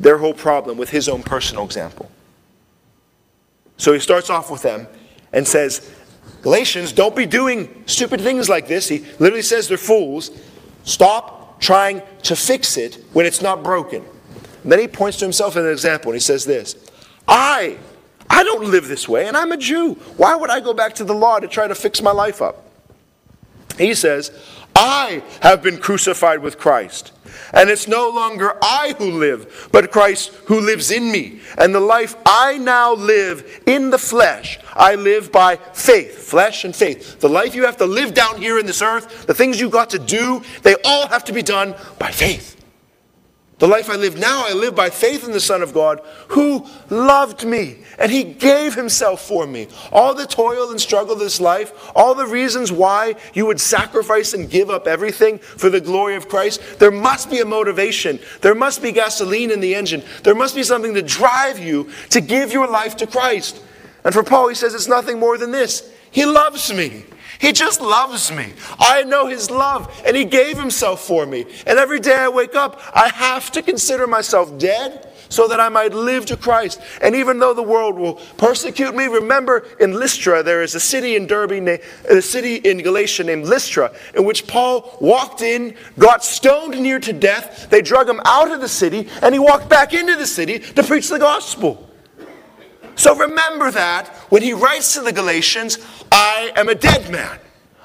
their 0.01 0.19
whole 0.19 0.35
problem 0.35 0.79
with 0.79 0.91
his 0.91 1.09
own 1.09 1.23
personal 1.23 1.65
example. 1.65 2.11
So 3.77 3.93
he 3.93 4.01
starts 4.01 4.31
off 4.31 4.51
with 4.51 4.63
them 4.63 4.89
and 5.33 5.47
says, 5.47 5.95
Galatians, 6.43 6.93
don't 6.93 7.15
be 7.15 7.27
doing 7.27 7.83
stupid 7.87 8.21
things 8.21 8.49
like 8.49 8.67
this. 8.67 8.89
He 8.89 9.01
literally 9.19 9.43
says 9.43 9.69
they're 9.69 9.79
fools. 9.79 10.31
Stop 10.85 11.61
trying 11.61 12.03
to 12.23 12.35
fix 12.35 12.79
it 12.79 13.05
when 13.13 13.27
it's 13.27 13.43
not 13.43 13.63
broken. 13.63 14.03
And 14.63 14.73
then 14.73 14.79
he 14.79 14.89
points 14.89 15.19
to 15.19 15.27
himself 15.27 15.57
as 15.57 15.65
an 15.65 15.71
example 15.71 16.11
and 16.11 16.17
he 16.17 16.21
says 16.21 16.45
this 16.45 16.77
I, 17.29 17.79
I 18.29 18.43
don't 18.43 18.65
live 18.71 18.89
this 18.89 19.09
way 19.09 19.29
and 19.29 19.37
I'm 19.37 19.53
a 19.53 19.57
Jew. 19.57 19.95
Why 20.17 20.35
would 20.35 20.51
I 20.51 20.61
go 20.61 20.73
back 20.73 20.95
to 20.97 21.05
the 21.05 21.15
law 21.15 21.39
to 21.39 21.47
try 21.47 21.69
to 21.69 21.75
fix 21.75 22.01
my 22.03 22.13
life 22.13 22.41
up? 22.41 22.65
He 23.79 23.95
says, 23.95 24.31
I 24.75 25.23
have 25.41 25.63
been 25.63 25.79
crucified 25.79 26.41
with 26.41 26.59
Christ. 26.59 27.13
And 27.53 27.71
it's 27.71 27.89
no 27.89 28.09
longer 28.11 28.57
I 28.63 28.95
who 28.99 29.11
live, 29.13 29.69
but 29.73 29.91
Christ 29.91 30.33
who 30.47 30.61
lives 30.61 30.91
in 30.91 31.11
me. 31.11 31.41
And 31.59 31.75
the 31.75 31.81
life 31.81 32.17
I 32.27 32.59
now 32.59 32.95
live 32.95 33.63
in 33.67 33.91
the 33.91 33.99
flesh, 33.99 34.59
I 34.75 34.95
live 34.95 35.33
by 35.33 35.57
faith, 35.57 36.19
flesh 36.19 36.65
and 36.65 36.75
faith. 36.75 37.21
The 37.21 37.29
life 37.29 37.55
you 37.55 37.65
have 37.65 37.77
to 37.79 37.87
live 37.87 38.15
down 38.15 38.41
here 38.41 38.59
in 38.59 38.67
this 38.67 38.83
earth, 38.83 39.27
the 39.27 39.35
things 39.35 39.61
you've 39.61 39.71
got 39.71 39.91
to 39.91 39.99
do, 39.99 40.43
they 40.63 40.77
all 40.85 41.09
have 41.09 41.25
to 41.25 41.33
be 41.33 41.43
done 41.43 41.75
by 41.99 42.11
faith. 42.11 42.60
The 43.61 43.69
life 43.69 43.91
I 43.91 43.97
live 43.97 44.19
now, 44.19 44.47
I 44.47 44.55
live 44.55 44.75
by 44.75 44.89
faith 44.89 45.23
in 45.23 45.33
the 45.33 45.41
Son 45.41 45.63
of 45.63 45.75
God 45.75 46.01
who 46.29 46.67
loved 46.89 47.45
me 47.45 47.77
and 47.99 48.11
he 48.11 48.25
gave 48.25 48.75
himself 48.75 49.21
for 49.21 49.47
me. 49.47 49.69
All 49.93 50.15
the 50.15 50.27
toil 50.27 50.71
and 50.71 50.81
struggle 50.81 51.13
of 51.13 51.19
this 51.19 51.43
life, 51.43 51.71
all 51.95 52.15
the 52.15 52.27
reasons 52.27 52.73
why 52.73 53.17
you 53.35 53.45
would 53.45 53.61
sacrifice 53.61 54.33
and 54.33 54.49
give 54.49 54.71
up 54.71 54.87
everything 54.87 55.39
for 55.39 55.69
the 55.69 55.81
glory 55.81 56.17
of 56.17 56.27
Christ, 56.27 56.79
there 56.79 56.91
must 56.91 57.31
be 57.31 57.41
a 57.41 57.45
motivation. 57.45 58.19
There 58.41 58.55
must 58.55 58.81
be 58.81 58.93
gasoline 58.93 59.51
in 59.51 59.61
the 59.61 59.75
engine. 59.75 60.05
There 60.23 60.35
must 60.35 60.55
be 60.55 60.63
something 60.63 60.95
to 60.95 61.03
drive 61.03 61.59
you 61.59 61.91
to 62.09 62.23
give 62.23 62.55
your 62.55 62.67
life 62.67 62.97
to 62.97 63.07
Christ. 63.07 63.63
And 64.05 64.15
for 64.15 64.23
Paul, 64.23 64.49
he 64.49 64.55
says 64.55 64.73
it's 64.73 64.89
nothing 64.89 65.21
more 65.21 65.37
than 65.37 65.51
this 65.51 65.93
He 66.11 66.25
loves 66.25 66.73
me. 66.73 67.05
He 67.41 67.53
just 67.53 67.81
loves 67.81 68.31
me. 68.31 68.53
I 68.79 69.03
know 69.03 69.27
His 69.27 69.51
love, 69.51 70.03
and 70.05 70.15
He 70.15 70.27
gave 70.27 70.59
Himself 70.59 71.01
for 71.01 71.25
me. 71.25 71.47
And 71.67 71.79
every 71.79 71.99
day 71.99 72.15
I 72.15 72.29
wake 72.29 72.55
up, 72.55 72.81
I 72.95 73.09
have 73.09 73.51
to 73.53 73.63
consider 73.63 74.07
myself 74.07 74.59
dead 74.59 75.11
so 75.31 75.49
that 75.49 75.59
I 75.59 75.71
might 75.71 75.95
live 75.95 76.27
to 76.27 76.37
Christ. 76.37 76.81
And 77.01 77.15
even 77.17 77.39
though 77.39 77.55
the 77.55 77.63
world 77.63 77.99
will 77.99 78.15
persecute 78.37 78.95
me, 78.95 79.07
remember 79.07 79.67
in 79.81 79.95
Lystra, 79.95 80.43
there 80.43 80.63
is 80.63 80.75
a 80.75 80.81
city 80.81 81.17
in 81.17 81.27
Derbe, 81.27 81.81
a 82.11 82.21
city 82.21 82.57
in 82.57 82.83
Galatia 82.83 83.25
named 83.25 83.47
Lystra, 83.47 83.93
in 84.15 84.25
which 84.25 84.47
Paul 84.47 84.99
walked 85.01 85.41
in, 85.41 85.77
got 85.99 86.23
stoned 86.23 86.79
near 86.79 87.01
to 87.01 87.13
death. 87.13 87.71
They 87.71 87.81
drug 87.81 88.09
him 88.09 88.21
out 88.27 88.51
of 88.51 88.61
the 88.61 88.69
city, 88.69 89.09
and 89.23 89.35
he 89.35 89.39
walked 89.39 89.71
back 89.71 89.95
into 89.95 90.17
the 90.17 90.27
city 90.27 90.59
to 90.59 90.83
preach 90.83 91.09
the 91.09 91.19
gospel. 91.19 91.90
So 92.97 93.15
remember 93.15 93.71
that 93.71 94.09
when 94.29 94.43
he 94.43 94.53
writes 94.53 94.95
to 94.95 95.01
the 95.01 95.13
Galatians, 95.13 95.79
I 96.13 96.53
am 96.57 96.69
a 96.69 96.75
dead 96.75 97.11
man. 97.11 97.39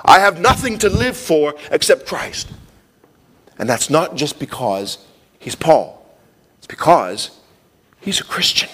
I 0.03 0.19
have 0.19 0.39
nothing 0.39 0.77
to 0.79 0.89
live 0.89 1.17
for 1.17 1.55
except 1.71 2.05
Christ. 2.05 2.49
And 3.57 3.69
that's 3.69 3.89
not 3.89 4.15
just 4.15 4.39
because 4.39 4.99
he's 5.39 5.55
Paul, 5.55 6.05
it's 6.57 6.67
because 6.67 7.31
he's 8.01 8.19
a 8.19 8.23
Christian. 8.23 8.69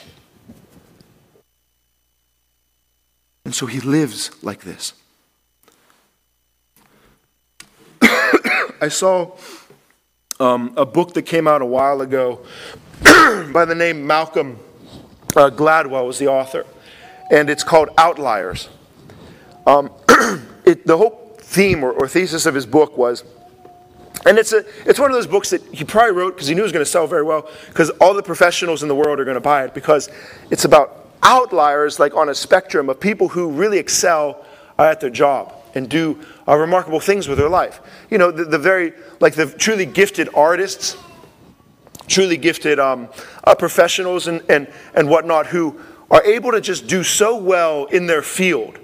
And 3.45 3.55
so 3.55 3.65
he 3.65 3.79
lives 3.79 4.31
like 4.43 4.61
this. 4.61 4.93
I 8.81 8.88
saw 8.88 9.35
um, 10.39 10.73
a 10.77 10.85
book 10.85 11.13
that 11.13 11.23
came 11.23 11.47
out 11.47 11.61
a 11.61 11.65
while 11.65 12.01
ago 12.01 12.45
by 13.53 13.65
the 13.65 13.75
name 13.75 14.05
Malcolm 14.05 14.57
uh, 15.35 15.50
Gladwell 15.50 16.05
was 16.05 16.19
the 16.19 16.27
author, 16.27 16.65
and 17.29 17.50
it's 17.50 17.63
called 17.63 17.89
Outliers. 17.97 18.69
Um, 19.65 19.91
it, 20.65 20.85
the 20.85 20.97
whole 20.97 21.35
theme 21.38 21.83
or, 21.83 21.91
or, 21.91 22.07
thesis 22.07 22.45
of 22.45 22.55
his 22.55 22.65
book 22.65 22.97
was, 22.97 23.23
and 24.25 24.38
it's, 24.38 24.53
a, 24.53 24.63
it's 24.85 25.00
one 25.00 25.11
of 25.11 25.15
those 25.15 25.27
books 25.27 25.50
that 25.50 25.61
he 25.73 25.83
probably 25.83 26.13
wrote 26.13 26.35
because 26.35 26.47
he 26.47 26.55
knew 26.55 26.61
it 26.61 26.63
was 26.63 26.71
going 26.71 26.85
to 26.85 26.89
sell 26.89 27.07
very 27.07 27.23
well, 27.23 27.50
because 27.67 27.89
all 28.01 28.13
the 28.13 28.23
professionals 28.23 28.81
in 28.81 28.89
the 28.89 28.95
world 28.95 29.19
are 29.19 29.25
going 29.25 29.35
to 29.35 29.41
buy 29.41 29.65
it, 29.65 29.73
because 29.73 30.09
it's 30.50 30.65
about 30.65 31.09
outliers, 31.23 32.00
like 32.00 32.15
on 32.15 32.29
a 32.29 32.35
spectrum 32.35 32.89
of 32.89 33.00
people 33.00 33.29
who 33.29 33.51
really 33.51 33.77
excel 33.77 34.45
at 34.79 35.00
their 35.00 35.09
job 35.09 35.53
and 35.75 35.89
do 35.89 36.19
uh, 36.47 36.55
remarkable 36.55 37.00
things 37.00 37.27
with 37.27 37.38
their 37.38 37.50
life. 37.50 37.79
You 38.09 38.17
know, 38.17 38.31
the, 38.31 38.45
the 38.45 38.59
very, 38.59 38.93
like 39.19 39.35
the 39.35 39.45
truly 39.45 39.85
gifted 39.85 40.29
artists 40.33 40.97
truly 42.12 42.38
gifted 42.38 42.80
um, 42.80 43.10
uh, 43.44 43.56
professionals 43.56 44.27
and, 44.27 44.44
and, 44.50 44.68
and 44.94 45.10
whatnot 45.10 45.48
who 45.48 45.80
are 46.12 46.24
able 46.24 46.51
to 46.51 46.62
just 46.62 46.88
do 46.88 47.03
so 47.03 47.38
well 47.38 47.86
in 47.86 48.06
their 48.06 48.22
field. 48.22 48.77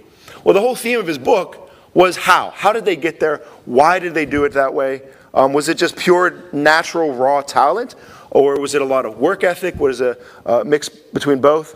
Well, 0.44 0.54
the 0.54 0.62
whole 0.62 0.76
theme 0.76 1.00
of 1.00 1.08
his 1.08 1.18
book 1.18 1.70
was 1.94 2.16
how. 2.16 2.52
How 2.52 2.72
did 2.72 2.86
they 2.86 2.96
get 2.96 3.20
there? 3.20 3.40
Why 3.66 4.00
did 4.00 4.14
they 4.14 4.26
do 4.26 4.46
it 4.46 4.54
that 4.54 4.74
way? 4.74 5.02
Um, 5.34 5.52
was 5.52 5.68
it 5.68 5.78
just 5.78 5.98
pure 5.98 6.44
natural 6.54 7.14
raw 7.14 7.42
talent? 7.42 7.96
Or 8.32 8.60
was 8.60 8.76
it 8.76 8.82
a 8.82 8.86
lot 8.86 9.06
of 9.06 9.18
work 9.18 9.44
ethic? 9.44 9.76
Was 9.76 10.02
it 10.02 10.22
a 10.46 10.64
mix 10.64 10.90
between 10.90 11.42
both? 11.42 11.76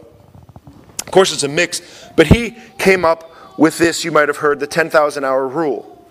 Of 1.01 1.11
course, 1.11 1.33
it's 1.33 1.43
a 1.43 1.49
mix, 1.49 1.81
but 2.15 2.27
he 2.27 2.57
came 2.77 3.03
up 3.03 3.57
with 3.57 3.77
this, 3.77 4.05
you 4.05 4.11
might 4.11 4.29
have 4.29 4.37
heard, 4.37 4.59
the 4.59 4.67
10,000 4.67 5.23
hour 5.25 5.47
rule. 5.47 6.07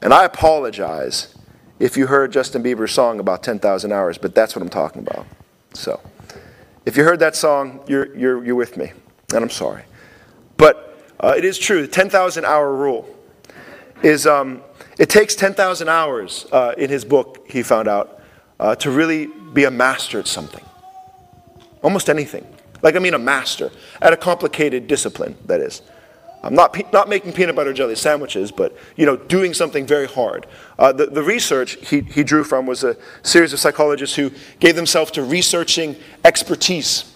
And 0.00 0.14
I 0.14 0.24
apologize 0.24 1.34
if 1.78 1.96
you 1.96 2.06
heard 2.06 2.32
Justin 2.32 2.62
Bieber's 2.62 2.92
song 2.92 3.20
about 3.20 3.42
10,000 3.42 3.92
hours, 3.92 4.18
but 4.18 4.34
that's 4.34 4.54
what 4.56 4.62
I'm 4.62 4.68
talking 4.68 5.06
about. 5.06 5.26
So, 5.74 6.00
if 6.84 6.96
you 6.96 7.04
heard 7.04 7.20
that 7.20 7.36
song, 7.36 7.80
you're, 7.86 8.16
you're, 8.16 8.44
you're 8.44 8.54
with 8.54 8.76
me, 8.76 8.92
and 9.34 9.42
I'm 9.42 9.50
sorry. 9.50 9.84
But 10.56 10.98
uh, 11.20 11.34
it 11.36 11.44
is 11.44 11.58
true, 11.58 11.82
the 11.82 11.88
10,000 11.88 12.44
hour 12.44 12.74
rule 12.74 13.14
is 14.02 14.26
um, 14.26 14.62
it 14.98 15.08
takes 15.08 15.34
10,000 15.34 15.88
hours 15.88 16.46
uh, 16.50 16.74
in 16.76 16.90
his 16.90 17.04
book, 17.04 17.46
he 17.48 17.62
found 17.62 17.88
out, 17.88 18.20
uh, 18.58 18.74
to 18.76 18.90
really 18.90 19.28
be 19.52 19.64
a 19.64 19.70
master 19.70 20.18
at 20.18 20.26
something. 20.26 20.64
Almost 21.82 22.08
anything. 22.08 22.46
Like, 22.82 22.96
I 22.96 22.98
mean, 22.98 23.14
a 23.14 23.18
master 23.18 23.70
at 24.00 24.12
a 24.12 24.16
complicated 24.16 24.86
discipline, 24.86 25.36
that 25.46 25.60
is. 25.60 25.82
I'm 26.42 26.54
not, 26.54 26.92
not 26.92 27.08
making 27.08 27.32
peanut 27.32 27.56
butter 27.56 27.72
jelly 27.72 27.96
sandwiches, 27.96 28.52
but 28.52 28.76
you 28.96 29.06
know, 29.06 29.16
doing 29.16 29.54
something 29.54 29.86
very 29.86 30.06
hard. 30.06 30.46
Uh, 30.78 30.92
the, 30.92 31.06
the 31.06 31.22
research 31.22 31.76
he, 31.88 32.00
he 32.00 32.22
drew 32.22 32.44
from 32.44 32.66
was 32.66 32.84
a 32.84 32.96
series 33.22 33.52
of 33.52 33.58
psychologists 33.58 34.14
who 34.14 34.30
gave 34.60 34.76
themselves 34.76 35.10
to 35.12 35.22
researching 35.22 35.96
expertise. 36.24 37.12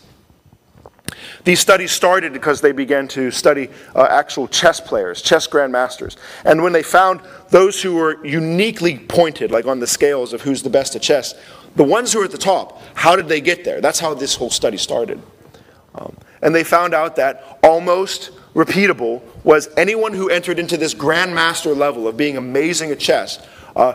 These 1.45 1.61
studies 1.61 1.91
started 1.91 2.33
because 2.33 2.61
they 2.61 2.73
began 2.73 3.09
to 3.09 3.31
study 3.31 3.69
uh, 3.95 4.07
actual 4.11 4.49
chess 4.49 4.81
players, 4.81 5.23
chess 5.23 5.47
grandmasters. 5.47 6.17
And 6.45 6.63
when 6.63 6.73
they 6.73 6.83
found 6.83 7.21
those 7.51 7.83
who 7.83 7.95
were 7.95 8.25
uniquely 8.25 8.99
pointed, 8.99 9.51
like 9.51 9.67
on 9.67 9.81
the 9.81 9.87
scales 9.87 10.33
of 10.33 10.43
who's 10.43 10.63
the 10.63 10.71
best 10.71 10.95
at 10.95 11.03
chess, 11.03 11.35
the 11.75 11.85
ones 11.85 12.13
who 12.13 12.21
are 12.21 12.25
at 12.25 12.31
the 12.31 12.39
top, 12.39 12.83
how 12.95 13.17
did 13.17 13.29
they 13.29 13.41
get 13.41 13.65
there? 13.65 13.81
That's 13.81 13.99
how 13.99 14.15
this 14.15 14.37
whole 14.37 14.51
study 14.51 14.77
started. 14.77 15.21
Um, 15.95 16.17
and 16.43 16.55
they 16.55 16.65
found 16.65 16.95
out 16.95 17.17
that 17.17 17.59
almost 17.63 18.31
repeatable 18.55 19.23
was 19.45 19.69
anyone 19.77 20.13
who 20.13 20.29
entered 20.29 20.59
into 20.59 20.77
this 20.77 20.95
grandmaster 20.95 21.77
level 21.77 22.07
of 22.07 22.17
being 22.17 22.37
amazing 22.37 22.91
at 22.91 22.99
chess 22.99 23.45
uh, 23.77 23.95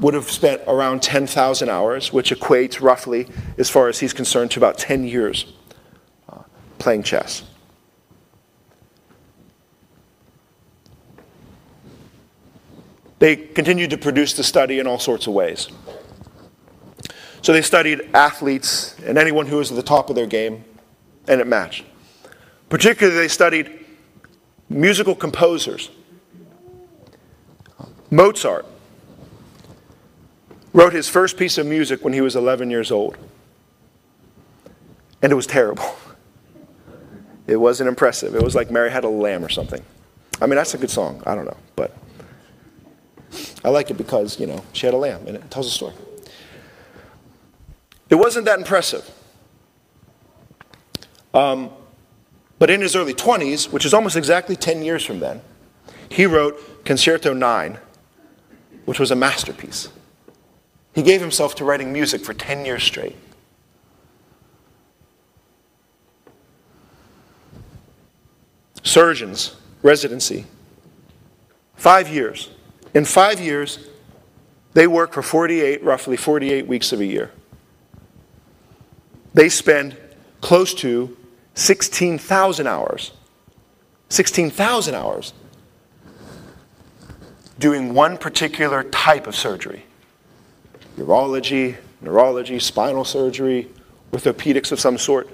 would 0.00 0.14
have 0.14 0.30
spent 0.30 0.62
around 0.66 1.02
10,000 1.02 1.68
hours, 1.68 2.12
which 2.12 2.30
equates 2.30 2.80
roughly, 2.80 3.26
as 3.58 3.70
far 3.70 3.88
as 3.88 3.98
he's 3.98 4.12
concerned, 4.12 4.50
to 4.52 4.60
about 4.60 4.78
10 4.78 5.04
years 5.04 5.52
uh, 6.28 6.42
playing 6.78 7.02
chess. 7.02 7.42
They 13.18 13.36
continued 13.36 13.90
to 13.90 13.98
produce 13.98 14.34
the 14.34 14.44
study 14.44 14.78
in 14.78 14.86
all 14.86 14.98
sorts 14.98 15.26
of 15.26 15.32
ways. 15.32 15.68
So 17.40 17.52
they 17.52 17.62
studied 17.62 18.10
athletes 18.12 18.94
and 19.06 19.16
anyone 19.16 19.46
who 19.46 19.56
was 19.56 19.70
at 19.70 19.76
the 19.76 19.82
top 19.82 20.10
of 20.10 20.16
their 20.16 20.26
game, 20.26 20.64
and 21.26 21.40
it 21.40 21.46
matched. 21.46 21.84
Particularly, 22.68 23.18
they 23.18 23.28
studied 23.28 23.84
musical 24.68 25.14
composers. 25.14 25.90
Mozart 28.10 28.66
wrote 30.72 30.92
his 30.92 31.08
first 31.08 31.36
piece 31.36 31.58
of 31.58 31.66
music 31.66 32.04
when 32.04 32.12
he 32.12 32.20
was 32.20 32.36
11 32.36 32.70
years 32.70 32.90
old, 32.90 33.16
and 35.22 35.32
it 35.32 35.36
was 35.36 35.46
terrible. 35.46 35.84
It 37.48 37.60
wasn't 37.60 37.88
impressive. 37.88 38.34
It 38.34 38.42
was 38.42 38.56
like 38.56 38.72
Mary 38.72 38.90
Had 38.90 39.04
a 39.04 39.08
Lamb 39.08 39.44
or 39.44 39.48
something. 39.48 39.80
I 40.40 40.46
mean, 40.46 40.56
that's 40.56 40.74
a 40.74 40.78
good 40.78 40.90
song. 40.90 41.22
I 41.24 41.36
don't 41.36 41.44
know, 41.44 41.56
but 41.76 41.96
I 43.64 43.70
like 43.70 43.90
it 43.90 43.94
because, 43.94 44.38
you 44.40 44.46
know, 44.46 44.64
she 44.72 44.86
had 44.86 44.94
a 44.94 44.98
lamb 44.98 45.26
and 45.26 45.36
it 45.36 45.50
tells 45.50 45.66
a 45.66 45.70
story. 45.70 45.94
It 48.10 48.16
wasn't 48.16 48.44
that 48.46 48.58
impressive. 48.58 49.08
Um, 51.32 51.70
but 52.58 52.70
in 52.70 52.80
his 52.80 52.96
early 52.96 53.14
20s, 53.14 53.70
which 53.72 53.84
is 53.84 53.92
almost 53.92 54.16
exactly 54.16 54.56
10 54.56 54.82
years 54.82 55.04
from 55.04 55.20
then, 55.20 55.42
he 56.08 56.26
wrote 56.26 56.84
Concerto 56.84 57.32
9, 57.32 57.78
which 58.84 58.98
was 58.98 59.10
a 59.10 59.16
masterpiece. 59.16 59.88
He 60.94 61.02
gave 61.02 61.20
himself 61.20 61.54
to 61.56 61.64
writing 61.64 61.92
music 61.92 62.24
for 62.24 62.32
10 62.32 62.64
years 62.64 62.82
straight. 62.82 63.16
Surgeons, 68.82 69.56
residency, 69.82 70.46
five 71.74 72.08
years. 72.08 72.50
In 72.94 73.04
five 73.04 73.40
years, 73.40 73.88
they 74.72 74.86
work 74.86 75.12
for 75.12 75.22
48, 75.22 75.82
roughly 75.82 76.16
48 76.16 76.66
weeks 76.66 76.92
of 76.92 77.00
a 77.00 77.04
year. 77.04 77.32
They 79.34 79.50
spend 79.50 79.96
close 80.40 80.72
to 80.74 81.14
16,000 81.56 82.66
hours, 82.66 83.12
16,000 84.10 84.94
hours 84.94 85.32
doing 87.58 87.94
one 87.94 88.18
particular 88.18 88.84
type 88.84 89.26
of 89.26 89.34
surgery 89.34 89.82
urology, 90.98 91.76
neurology, 92.00 92.58
spinal 92.58 93.04
surgery, 93.04 93.68
orthopedics 94.12 94.72
of 94.72 94.80
some 94.80 94.96
sort. 94.96 95.28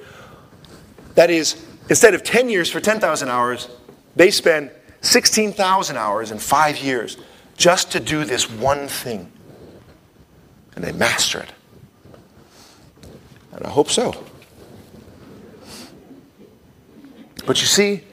That 1.15 1.31
is, 1.31 1.65
instead 1.89 2.15
of 2.15 2.25
10 2.25 2.49
years 2.49 2.69
for 2.69 2.81
10,000 2.81 3.29
hours, 3.29 3.69
they 4.17 4.33
spend 4.33 4.73
16,000 5.03 5.97
hours 5.97 6.33
in 6.33 6.39
five 6.39 6.79
years 6.79 7.17
just 7.57 7.93
to 7.93 8.01
do 8.01 8.25
this 8.25 8.51
one 8.51 8.89
thing. 8.89 9.31
And 10.75 10.83
they 10.83 10.91
master 10.91 11.39
it. 11.41 11.53
And 13.53 13.65
I 13.65 13.71
hope 13.71 13.89
so. 13.89 14.25
But 17.45 17.61
you 17.61 17.67
see, 17.67 18.05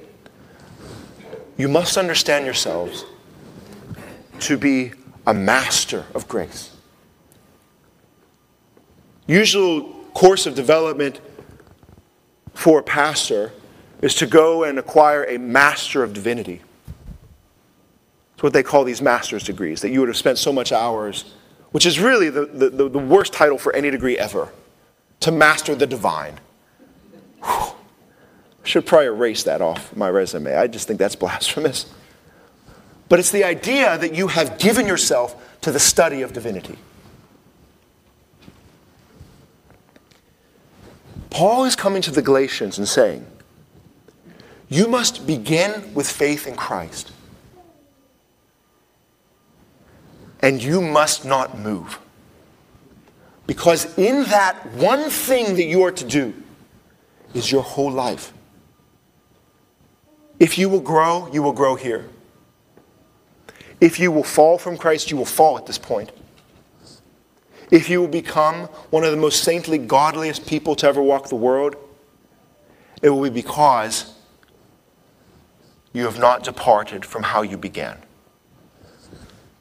you 1.58 1.68
must 1.68 1.98
understand 1.98 2.46
yourselves 2.46 3.06
to 4.40 4.58
be 4.58 4.94
a 5.28 5.34
master 5.34 6.06
of 6.16 6.28
grace. 6.28 6.76
Usual 9.28 9.84
course 10.14 10.46
of 10.46 10.56
development 10.56 11.22
for 12.54 12.80
a 12.80 12.84
pastor 12.84 13.52
is 14.02 14.16
to 14.16 14.26
go 14.26 14.64
and 14.64 14.80
acquire 14.80 15.26
a 15.26 15.38
master 15.38 16.04
of 16.04 16.14
divinity. 16.14 16.62
It's 18.34 18.44
what 18.44 18.54
they 18.54 18.64
call 18.64 18.86
these 18.86 19.02
master's 19.02 19.44
degrees, 19.44 19.82
that 19.82 19.90
you 19.90 20.00
would 20.00 20.10
have 20.10 20.18
spent 20.18 20.38
so 20.38 20.52
much 20.52 20.72
hours, 20.72 21.34
which 21.72 21.86
is 21.86 22.00
really 22.00 22.30
the, 22.30 22.46
the, 22.46 22.70
the 22.70 23.00
worst 23.00 23.34
title 23.34 23.58
for 23.58 23.76
any 23.76 23.92
degree 23.92 24.18
ever 24.18 24.50
to 25.20 25.32
master 25.32 25.76
the 25.76 25.86
divine. 25.86 26.40
Whew 27.44 27.76
should 28.70 28.86
probably 28.86 29.08
erase 29.08 29.42
that 29.44 29.62
off 29.62 29.96
my 29.96 30.08
resume. 30.08 30.56
I 30.56 30.68
just 30.68 30.88
think 30.88 31.00
that's 31.00 31.16
blasphemous. 31.26 31.92
But 33.10 33.18
it's 33.18 33.32
the 33.32 33.44
idea 33.44 33.98
that 33.98 34.14
you 34.14 34.28
have 34.28 34.60
given 34.60 34.86
yourself 34.86 35.60
to 35.62 35.72
the 35.72 35.80
study 35.80 36.22
of 36.22 36.34
divinity. 36.34 36.78
Paul 41.32 41.66
is 41.66 41.76
coming 41.76 42.04
to 42.04 42.12
the 42.12 42.22
Galatians 42.22 42.78
and 42.78 42.88
saying, 42.88 43.26
You 44.70 44.88
must 44.88 45.26
begin 45.26 45.92
with 45.96 46.08
faith 46.08 46.46
in 46.46 46.56
Christ. 46.56 47.12
And 50.42 50.62
you 50.62 50.80
must 50.80 51.26
not 51.26 51.58
move. 51.58 51.98
Because 53.48 53.98
in 53.98 54.26
that 54.26 54.64
one 54.74 55.10
thing 55.10 55.56
that 55.56 55.66
you 55.66 55.82
are 55.82 55.92
to 55.92 56.06
do 56.06 56.36
is 57.34 57.52
your 57.52 57.64
whole 57.64 57.92
life. 57.92 58.32
If 60.40 60.58
you 60.58 60.70
will 60.70 60.80
grow, 60.80 61.30
you 61.32 61.44
will 61.44 61.54
grow 61.54 61.76
here. 61.76 62.10
If 63.82 64.00
you 64.00 64.12
will 64.12 64.24
fall 64.24 64.58
from 64.58 64.78
Christ, 64.78 65.12
you 65.12 65.18
will 65.18 65.26
fall 65.26 65.58
at 65.58 65.66
this 65.66 65.78
point. 65.78 66.12
If 67.72 67.90
you 67.90 68.02
will 68.02 68.08
become 68.08 68.66
one 68.90 69.04
of 69.04 69.12
the 69.12 69.18
most 69.18 69.44
saintly, 69.44 69.78
godliest 69.78 70.48
people 70.48 70.76
to 70.78 70.88
ever 70.88 71.04
walk 71.04 71.30
the 71.30 71.36
world, 71.36 71.76
it 73.02 73.10
will 73.10 73.24
be 73.24 73.30
because 73.30 74.14
you 75.94 76.06
have 76.06 76.20
not 76.20 76.44
departed 76.44 77.06
from 77.06 77.24
how 77.24 77.42
you 77.42 77.58
began. 77.58 77.98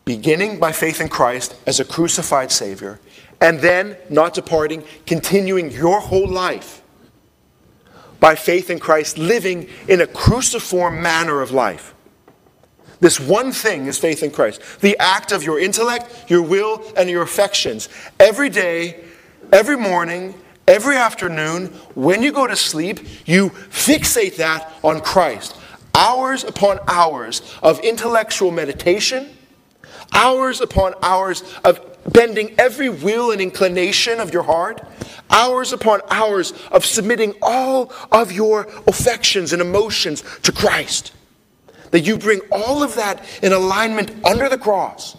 Beginning 0.05 0.59
by 0.59 0.73
faith 0.73 1.01
in 1.01 1.09
Christ 1.09 1.55
as 1.67 1.81
a 1.81 1.85
crucified 1.85 2.51
Savior, 2.51 2.99
and 3.41 3.61
then 3.61 3.97
not 4.09 4.35
departing, 4.35 4.83
continuing 5.07 5.71
your 5.71 6.01
whole 6.01 6.27
life 6.27 6.83
by 8.21 8.35
faith 8.35 8.71
in 8.71 8.79
Christ, 8.79 9.19
living 9.19 9.69
in 9.87 10.01
a 10.01 10.07
cruciform 10.07 11.01
manner 11.03 11.41
of 11.41 11.51
life. 11.51 11.95
This 13.01 13.21
one 13.21 13.53
thing 13.53 13.87
is 13.87 13.99
faith 13.99 14.23
in 14.23 14.31
Christ. 14.31 14.61
The 14.81 14.97
act 14.99 15.31
of 15.31 15.45
your 15.45 15.61
intellect, 15.61 16.29
your 16.29 16.43
will, 16.43 16.83
and 16.97 17.09
your 17.09 17.23
affections. 17.23 17.89
Every 18.19 18.49
day, 18.49 19.05
every 19.53 19.77
morning, 19.77 20.35
every 20.67 20.97
afternoon, 20.97 21.67
when 21.95 22.23
you 22.23 22.33
go 22.33 22.47
to 22.47 22.57
sleep, 22.57 23.01
you 23.25 23.51
fixate 23.51 24.37
that 24.37 24.75
on 24.83 25.01
Christ. 25.01 25.55
Hours 25.95 26.43
upon 26.45 26.81
hours 26.89 27.57
of 27.63 27.81
intellectual 27.81 28.51
meditation, 28.51 29.31
hours 30.13 30.61
upon 30.61 30.95
hours 31.03 31.43
of 31.65 31.88
bending 32.13 32.55
every 32.59 32.89
will 32.89 33.31
and 33.31 33.41
inclination 33.41 34.21
of 34.21 34.33
your 34.33 34.43
heart, 34.43 34.87
hours 35.31 35.73
upon 35.73 36.01
hours 36.11 36.53
of 36.71 36.85
submitting 36.85 37.35
all 37.43 37.93
of 38.11 38.33
your 38.33 38.63
affections 38.87 39.53
and 39.53 39.61
emotions 39.63 40.23
to 40.43 40.53
Christ. 40.53 41.13
That 41.91 42.01
you 42.01 42.19
bring 42.19 42.41
all 42.53 42.83
of 42.83 42.95
that 42.97 43.25
in 43.43 43.53
alignment 43.53 44.13
under 44.25 44.49
the 44.49 44.59
cross, 44.59 45.17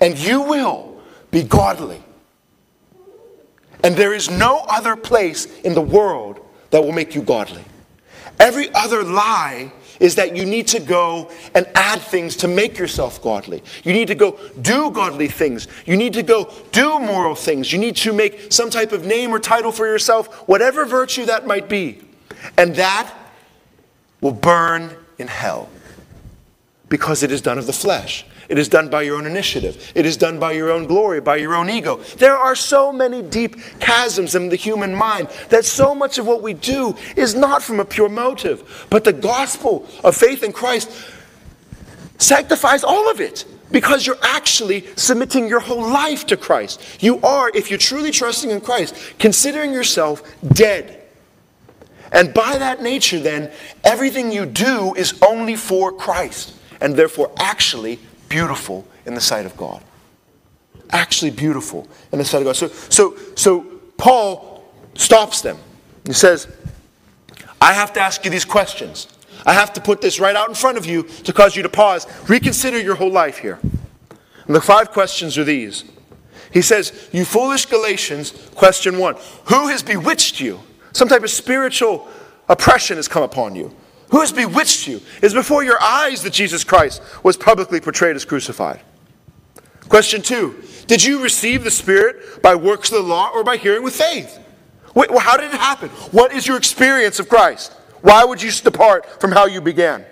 and 0.00 0.16
you 0.16 0.42
will 0.42 1.00
be 1.30 1.42
godly. 1.42 2.02
And 3.82 3.96
there 3.96 4.14
is 4.14 4.30
no 4.30 4.64
other 4.68 4.96
place 4.96 5.46
in 5.60 5.74
the 5.74 5.82
world 5.82 6.40
that 6.70 6.82
will 6.82 6.92
make 6.92 7.14
you 7.14 7.22
godly. 7.22 7.64
Every 8.40 8.72
other 8.74 9.02
lie 9.02 9.72
is 10.00 10.14
that 10.16 10.36
you 10.36 10.44
need 10.44 10.66
to 10.68 10.80
go 10.80 11.30
and 11.54 11.66
add 11.74 12.00
things 12.00 12.36
to 12.36 12.48
make 12.48 12.78
yourself 12.78 13.22
godly. 13.22 13.62
You 13.84 13.92
need 13.92 14.08
to 14.08 14.14
go 14.14 14.38
do 14.60 14.90
godly 14.90 15.28
things. 15.28 15.68
You 15.86 15.96
need 15.96 16.12
to 16.14 16.22
go 16.22 16.52
do 16.72 16.98
moral 16.98 17.34
things. 17.34 17.72
You 17.72 17.78
need 17.78 17.96
to 17.96 18.12
make 18.12 18.52
some 18.52 18.70
type 18.70 18.92
of 18.92 19.04
name 19.04 19.32
or 19.32 19.38
title 19.38 19.72
for 19.72 19.86
yourself, 19.86 20.48
whatever 20.48 20.84
virtue 20.84 21.26
that 21.26 21.46
might 21.46 21.68
be. 21.68 22.00
And 22.58 22.74
that 22.76 23.12
will 24.20 24.32
burn 24.32 24.96
in 25.18 25.28
hell 25.28 25.68
because 26.88 27.22
it 27.22 27.30
is 27.32 27.40
done 27.40 27.58
of 27.58 27.66
the 27.66 27.72
flesh. 27.72 28.24
It 28.48 28.58
is 28.58 28.68
done 28.68 28.88
by 28.88 29.02
your 29.02 29.16
own 29.16 29.26
initiative. 29.26 29.92
It 29.94 30.06
is 30.06 30.16
done 30.16 30.38
by 30.38 30.52
your 30.52 30.70
own 30.70 30.86
glory, 30.86 31.20
by 31.20 31.36
your 31.36 31.54
own 31.54 31.70
ego. 31.70 31.96
There 32.18 32.36
are 32.36 32.54
so 32.54 32.92
many 32.92 33.22
deep 33.22 33.56
chasms 33.80 34.34
in 34.34 34.48
the 34.48 34.56
human 34.56 34.94
mind 34.94 35.28
that 35.48 35.64
so 35.64 35.94
much 35.94 36.18
of 36.18 36.26
what 36.26 36.42
we 36.42 36.52
do 36.54 36.94
is 37.16 37.34
not 37.34 37.62
from 37.62 37.80
a 37.80 37.84
pure 37.84 38.08
motive. 38.08 38.86
But 38.90 39.04
the 39.04 39.12
gospel 39.12 39.86
of 40.02 40.16
faith 40.16 40.42
in 40.42 40.52
Christ 40.52 40.90
sanctifies 42.18 42.84
all 42.84 43.10
of 43.10 43.20
it 43.20 43.44
because 43.70 44.06
you're 44.06 44.18
actually 44.22 44.86
submitting 44.96 45.48
your 45.48 45.60
whole 45.60 45.82
life 45.82 46.26
to 46.26 46.36
Christ. 46.36 46.82
You 47.00 47.20
are, 47.22 47.50
if 47.54 47.70
you're 47.70 47.78
truly 47.78 48.10
trusting 48.10 48.50
in 48.50 48.60
Christ, 48.60 48.94
considering 49.18 49.72
yourself 49.72 50.22
dead. 50.52 51.02
And 52.12 52.32
by 52.32 52.58
that 52.58 52.82
nature, 52.82 53.18
then, 53.18 53.50
everything 53.82 54.30
you 54.30 54.46
do 54.46 54.94
is 54.94 55.20
only 55.26 55.56
for 55.56 55.90
Christ 55.90 56.54
and 56.80 56.94
therefore 56.94 57.32
actually 57.38 57.98
beautiful 58.34 58.84
in 59.06 59.14
the 59.14 59.20
sight 59.20 59.46
of 59.46 59.56
God. 59.56 59.80
Actually 60.90 61.30
beautiful 61.30 61.86
in 62.10 62.18
the 62.18 62.24
sight 62.24 62.38
of 62.38 62.46
God. 62.46 62.56
So, 62.56 62.66
so, 62.68 63.16
so 63.36 63.60
Paul 63.96 64.64
stops 64.94 65.40
them. 65.40 65.56
He 66.04 66.14
says, 66.14 66.48
I 67.60 67.72
have 67.72 67.92
to 67.92 68.00
ask 68.00 68.24
you 68.24 68.32
these 68.32 68.44
questions. 68.44 69.06
I 69.46 69.52
have 69.52 69.72
to 69.74 69.80
put 69.80 70.00
this 70.00 70.18
right 70.18 70.34
out 70.34 70.48
in 70.48 70.56
front 70.56 70.78
of 70.78 70.84
you 70.84 71.04
to 71.04 71.32
cause 71.32 71.54
you 71.54 71.62
to 71.62 71.68
pause. 71.68 72.08
Reconsider 72.28 72.80
your 72.80 72.96
whole 72.96 73.12
life 73.12 73.38
here. 73.38 73.60
And 74.46 74.56
the 74.56 74.60
five 74.60 74.90
questions 74.90 75.38
are 75.38 75.44
these. 75.44 75.84
He 76.52 76.60
says, 76.60 77.08
You 77.12 77.24
foolish 77.24 77.66
Galatians, 77.66 78.32
question 78.56 78.98
one 78.98 79.14
Who 79.44 79.68
has 79.68 79.84
bewitched 79.84 80.40
you? 80.40 80.58
Some 80.92 81.06
type 81.08 81.22
of 81.22 81.30
spiritual 81.30 82.08
oppression 82.48 82.96
has 82.96 83.06
come 83.06 83.22
upon 83.22 83.54
you. 83.54 83.74
Who 84.14 84.20
has 84.20 84.30
bewitched 84.30 84.86
you? 84.86 84.98
It 85.16 85.24
is 85.24 85.34
before 85.34 85.64
your 85.64 85.82
eyes 85.82 86.22
that 86.22 86.32
Jesus 86.32 86.62
Christ 86.62 87.02
was 87.24 87.36
publicly 87.36 87.80
portrayed 87.80 88.14
as 88.14 88.24
crucified. 88.24 88.80
Question 89.88 90.22
two 90.22 90.62
Did 90.86 91.02
you 91.02 91.20
receive 91.20 91.64
the 91.64 91.70
Spirit 91.72 92.40
by 92.40 92.54
works 92.54 92.92
of 92.92 92.98
the 92.98 93.02
law 93.02 93.32
or 93.34 93.42
by 93.42 93.56
hearing 93.56 93.82
with 93.82 93.96
faith? 93.96 94.38
Wait, 94.94 95.10
well, 95.10 95.18
how 95.18 95.36
did 95.36 95.52
it 95.52 95.58
happen? 95.58 95.88
What 96.12 96.32
is 96.32 96.46
your 96.46 96.56
experience 96.56 97.18
of 97.18 97.28
Christ? 97.28 97.72
Why 98.02 98.24
would 98.24 98.40
you 98.40 98.52
depart 98.52 99.20
from 99.20 99.32
how 99.32 99.46
you 99.46 99.60
began? 99.60 100.04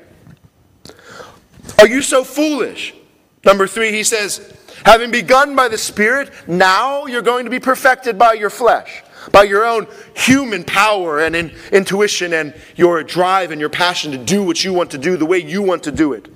Are 1.79 1.87
you 1.87 2.03
so 2.03 2.25
foolish? 2.25 2.97
Number 3.45 3.69
three, 3.69 3.93
he 3.93 4.03
says, 4.03 4.53
having 4.85 5.13
begun 5.13 5.55
by 5.55 5.69
the 5.69 5.79
Spirit, 5.79 6.33
now 6.49 7.07
you're 7.07 7.23
going 7.23 7.45
to 7.45 7.53
be 7.53 7.61
perfected 7.61 8.19
by 8.19 8.33
your 8.33 8.51
flesh, 8.51 9.05
by 9.31 9.45
your 9.45 9.65
own 9.65 9.87
human 10.15 10.65
power 10.65 11.21
and 11.21 11.37
in, 11.37 11.53
intuition 11.71 12.33
and 12.33 12.55
your 12.77 13.03
drive 13.03 13.51
and 13.51 13.61
your 13.61 13.71
passion 13.71 14.13
to 14.13 14.19
do 14.19 14.43
what 14.43 14.65
you 14.65 14.73
want 14.73 14.91
to 14.91 14.99
do 14.99 15.17
the 15.17 15.27
way 15.27 15.39
you 15.39 15.63
want 15.63 15.85
to 15.85 15.93
do 15.93 16.13
it. 16.13 16.29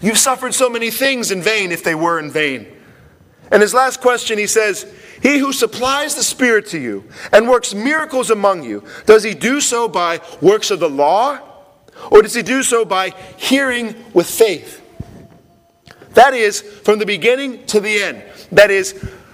You've 0.00 0.18
suffered 0.18 0.54
so 0.54 0.68
many 0.68 0.90
things 0.90 1.30
in 1.30 1.42
vain 1.42 1.72
if 1.72 1.84
they 1.84 1.94
were 1.94 2.18
in 2.18 2.30
vain. 2.30 2.66
And 3.50 3.62
his 3.62 3.74
last 3.74 4.00
question, 4.00 4.38
he 4.38 4.46
says, 4.46 4.90
he 5.22 5.38
who 5.38 5.52
supplies 5.52 6.14
the 6.16 6.22
Spirit 6.22 6.66
to 6.68 6.78
you 6.78 7.04
and 7.32 7.48
works 7.48 7.74
miracles 7.74 8.30
among 8.30 8.64
you, 8.64 8.82
does 9.06 9.22
he 9.22 9.34
do 9.34 9.60
so 9.60 9.88
by 9.88 10.20
works 10.40 10.70
of 10.70 10.80
the 10.80 10.88
law 10.88 11.38
or 12.10 12.22
does 12.22 12.34
he 12.34 12.42
do 12.42 12.62
so 12.62 12.84
by 12.84 13.10
hearing 13.36 13.94
with 14.12 14.28
faith? 14.28 14.80
That 16.14 16.34
is, 16.34 16.60
from 16.60 16.98
the 16.98 17.06
beginning 17.06 17.64
to 17.66 17.80
the 17.80 18.02
end. 18.02 18.22
That 18.50 18.70
is, 18.70 18.92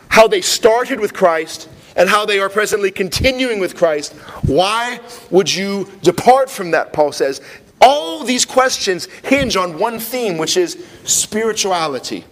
how 0.08 0.26
they 0.28 0.40
started 0.40 1.00
with 1.00 1.14
Christ 1.14 1.68
and 1.96 2.08
how 2.08 2.24
they 2.24 2.38
are 2.38 2.48
presently 2.48 2.90
continuing 2.90 3.58
with 3.58 3.76
Christ. 3.76 4.12
Why 4.46 5.00
would 5.30 5.54
you 5.54 5.90
depart 6.02 6.48
from 6.48 6.70
that, 6.70 6.92
Paul 6.92 7.12
says? 7.12 7.40
All 7.80 8.24
these 8.24 8.44
questions 8.44 9.06
hinge 9.24 9.56
on 9.56 9.78
one 9.78 9.98
theme, 9.98 10.38
which 10.38 10.56
is 10.56 10.84
spirituality. 11.04 12.24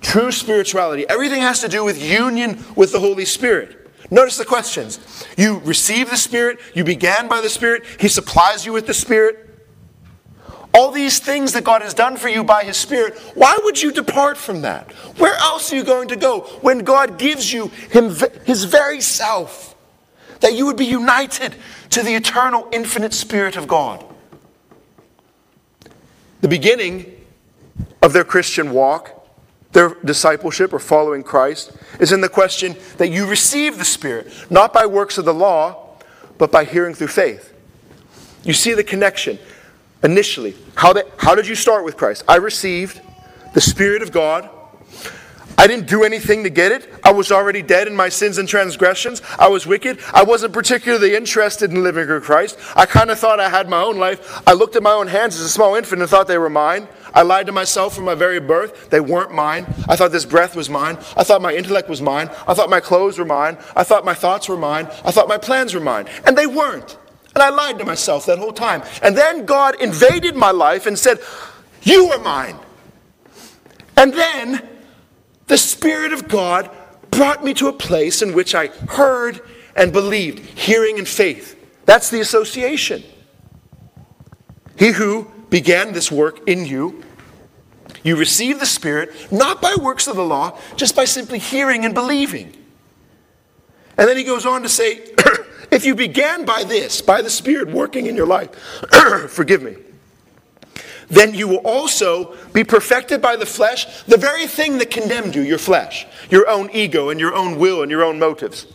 True 0.00 0.32
spirituality. 0.32 1.06
Everything 1.08 1.40
has 1.40 1.60
to 1.60 1.68
do 1.68 1.84
with 1.84 2.02
union 2.02 2.62
with 2.76 2.92
the 2.92 3.00
Holy 3.00 3.24
Spirit. 3.24 3.90
Notice 4.10 4.36
the 4.36 4.44
questions. 4.44 5.00
You 5.36 5.60
receive 5.64 6.10
the 6.10 6.16
Spirit, 6.16 6.60
you 6.74 6.84
began 6.84 7.26
by 7.26 7.40
the 7.40 7.48
Spirit, 7.48 7.84
He 7.98 8.08
supplies 8.08 8.66
you 8.66 8.72
with 8.72 8.86
the 8.86 8.94
Spirit. 8.94 9.53
All 10.74 10.90
these 10.90 11.20
things 11.20 11.52
that 11.52 11.62
God 11.62 11.82
has 11.82 11.94
done 11.94 12.16
for 12.16 12.28
you 12.28 12.42
by 12.42 12.64
His 12.64 12.76
Spirit, 12.76 13.16
why 13.34 13.56
would 13.62 13.80
you 13.80 13.92
depart 13.92 14.36
from 14.36 14.62
that? 14.62 14.90
Where 15.18 15.36
else 15.36 15.72
are 15.72 15.76
you 15.76 15.84
going 15.84 16.08
to 16.08 16.16
go 16.16 16.40
when 16.62 16.80
God 16.80 17.16
gives 17.16 17.52
you 17.52 17.68
him, 17.68 18.14
His 18.44 18.64
very 18.64 19.00
self? 19.00 19.76
That 20.40 20.54
you 20.54 20.66
would 20.66 20.76
be 20.76 20.84
united 20.84 21.54
to 21.90 22.02
the 22.02 22.14
eternal, 22.14 22.68
infinite 22.72 23.14
Spirit 23.14 23.56
of 23.56 23.68
God. 23.68 24.04
The 26.40 26.48
beginning 26.48 27.24
of 28.02 28.12
their 28.12 28.24
Christian 28.24 28.72
walk 28.72 29.24
their 29.74 29.96
discipleship 30.04 30.72
or 30.72 30.78
following 30.78 31.22
Christ 31.22 31.72
is 32.00 32.12
in 32.12 32.20
the 32.20 32.28
question 32.28 32.76
that 32.96 33.08
you 33.08 33.26
receive 33.26 33.76
the 33.76 33.84
Spirit, 33.84 34.32
not 34.48 34.72
by 34.72 34.86
works 34.86 35.18
of 35.18 35.24
the 35.24 35.34
law, 35.34 35.96
but 36.38 36.50
by 36.50 36.64
hearing 36.64 36.94
through 36.94 37.08
faith. 37.08 37.52
You 38.44 38.52
see 38.52 38.72
the 38.72 38.84
connection 38.84 39.38
initially. 40.04 40.54
How, 40.76 40.94
how 41.16 41.34
did 41.34 41.48
you 41.48 41.54
start 41.54 41.84
with 41.84 41.96
Christ? 41.96 42.22
I 42.28 42.36
received 42.36 43.00
the 43.54 43.60
Spirit 43.60 44.02
of 44.02 44.12
God. 44.12 44.50
I 45.56 45.66
didn't 45.66 45.86
do 45.86 46.02
anything 46.02 46.42
to 46.44 46.50
get 46.50 46.72
it. 46.72 46.92
I 47.04 47.12
was 47.12 47.30
already 47.30 47.62
dead 47.62 47.86
in 47.86 47.94
my 47.94 48.08
sins 48.08 48.38
and 48.38 48.48
transgressions. 48.48 49.22
I 49.38 49.48
was 49.48 49.66
wicked. 49.66 50.00
I 50.12 50.24
wasn't 50.24 50.52
particularly 50.52 51.14
interested 51.14 51.70
in 51.70 51.82
living 51.82 52.06
for 52.06 52.20
Christ. 52.20 52.58
I 52.74 52.86
kind 52.86 53.10
of 53.10 53.18
thought 53.18 53.40
I 53.40 53.48
had 53.48 53.68
my 53.68 53.80
own 53.80 53.96
life. 53.96 54.42
I 54.46 54.52
looked 54.52 54.76
at 54.76 54.82
my 54.82 54.90
own 54.90 55.06
hands 55.06 55.36
as 55.36 55.42
a 55.42 55.48
small 55.48 55.76
infant 55.76 56.02
and 56.02 56.10
thought 56.10 56.26
they 56.26 56.38
were 56.38 56.50
mine. 56.50 56.88
I 57.14 57.22
lied 57.22 57.46
to 57.46 57.52
myself 57.52 57.94
from 57.94 58.04
my 58.04 58.16
very 58.16 58.40
birth. 58.40 58.90
They 58.90 58.98
weren't 58.98 59.32
mine. 59.32 59.66
I 59.88 59.94
thought 59.94 60.10
this 60.10 60.24
breath 60.24 60.56
was 60.56 60.68
mine. 60.68 60.98
I 61.16 61.22
thought 61.22 61.40
my 61.40 61.54
intellect 61.54 61.88
was 61.88 62.02
mine. 62.02 62.28
I 62.48 62.54
thought 62.54 62.68
my 62.68 62.80
clothes 62.80 63.18
were 63.18 63.24
mine. 63.24 63.56
I 63.76 63.84
thought 63.84 64.04
my 64.04 64.14
thoughts 64.14 64.48
were 64.48 64.56
mine. 64.56 64.88
I 65.04 65.12
thought 65.12 65.28
my 65.28 65.38
plans 65.38 65.72
were 65.72 65.80
mine. 65.80 66.06
And 66.26 66.36
they 66.36 66.48
weren't. 66.48 66.98
And 67.34 67.42
I 67.42 67.50
lied 67.50 67.78
to 67.78 67.84
myself 67.84 68.26
that 68.26 68.38
whole 68.38 68.52
time. 68.52 68.82
And 69.02 69.16
then 69.16 69.44
God 69.44 69.80
invaded 69.80 70.36
my 70.36 70.52
life 70.52 70.86
and 70.86 70.98
said, 70.98 71.18
You 71.82 72.12
are 72.12 72.18
mine. 72.18 72.56
And 73.96 74.12
then 74.12 74.68
the 75.46 75.58
Spirit 75.58 76.12
of 76.12 76.28
God 76.28 76.70
brought 77.10 77.44
me 77.44 77.54
to 77.54 77.68
a 77.68 77.72
place 77.72 78.22
in 78.22 78.34
which 78.34 78.54
I 78.54 78.68
heard 78.68 79.40
and 79.76 79.92
believed, 79.92 80.38
hearing 80.58 80.98
and 80.98 81.06
faith. 81.06 81.60
That's 81.86 82.10
the 82.10 82.20
association. 82.20 83.02
He 84.76 84.92
who 84.92 85.30
began 85.50 85.92
this 85.92 86.10
work 86.10 86.48
in 86.48 86.66
you. 86.66 87.02
You 88.02 88.16
receive 88.16 88.60
the 88.60 88.66
Spirit 88.66 89.32
not 89.32 89.62
by 89.62 89.76
works 89.80 90.06
of 90.06 90.16
the 90.16 90.24
law, 90.24 90.58
just 90.76 90.94
by 90.94 91.04
simply 91.04 91.38
hearing 91.38 91.84
and 91.84 91.94
believing. 91.94 92.52
And 93.96 94.08
then 94.08 94.16
he 94.16 94.24
goes 94.24 94.44
on 94.44 94.62
to 94.62 94.68
say, 94.68 95.02
if 95.74 95.84
you 95.84 95.94
began 95.94 96.44
by 96.44 96.64
this, 96.64 97.00
by 97.00 97.22
the 97.22 97.30
Spirit 97.30 97.70
working 97.70 98.06
in 98.06 98.16
your 98.16 98.26
life, 98.26 98.50
forgive 99.28 99.62
me, 99.62 99.76
then 101.08 101.34
you 101.34 101.48
will 101.48 101.58
also 101.58 102.36
be 102.52 102.64
perfected 102.64 103.20
by 103.20 103.36
the 103.36 103.46
flesh, 103.46 104.02
the 104.04 104.16
very 104.16 104.46
thing 104.46 104.78
that 104.78 104.90
condemned 104.90 105.34
you, 105.34 105.42
your 105.42 105.58
flesh, 105.58 106.06
your 106.30 106.48
own 106.48 106.70
ego 106.72 107.10
and 107.10 107.20
your 107.20 107.34
own 107.34 107.58
will 107.58 107.82
and 107.82 107.90
your 107.90 108.02
own 108.02 108.18
motives. 108.18 108.66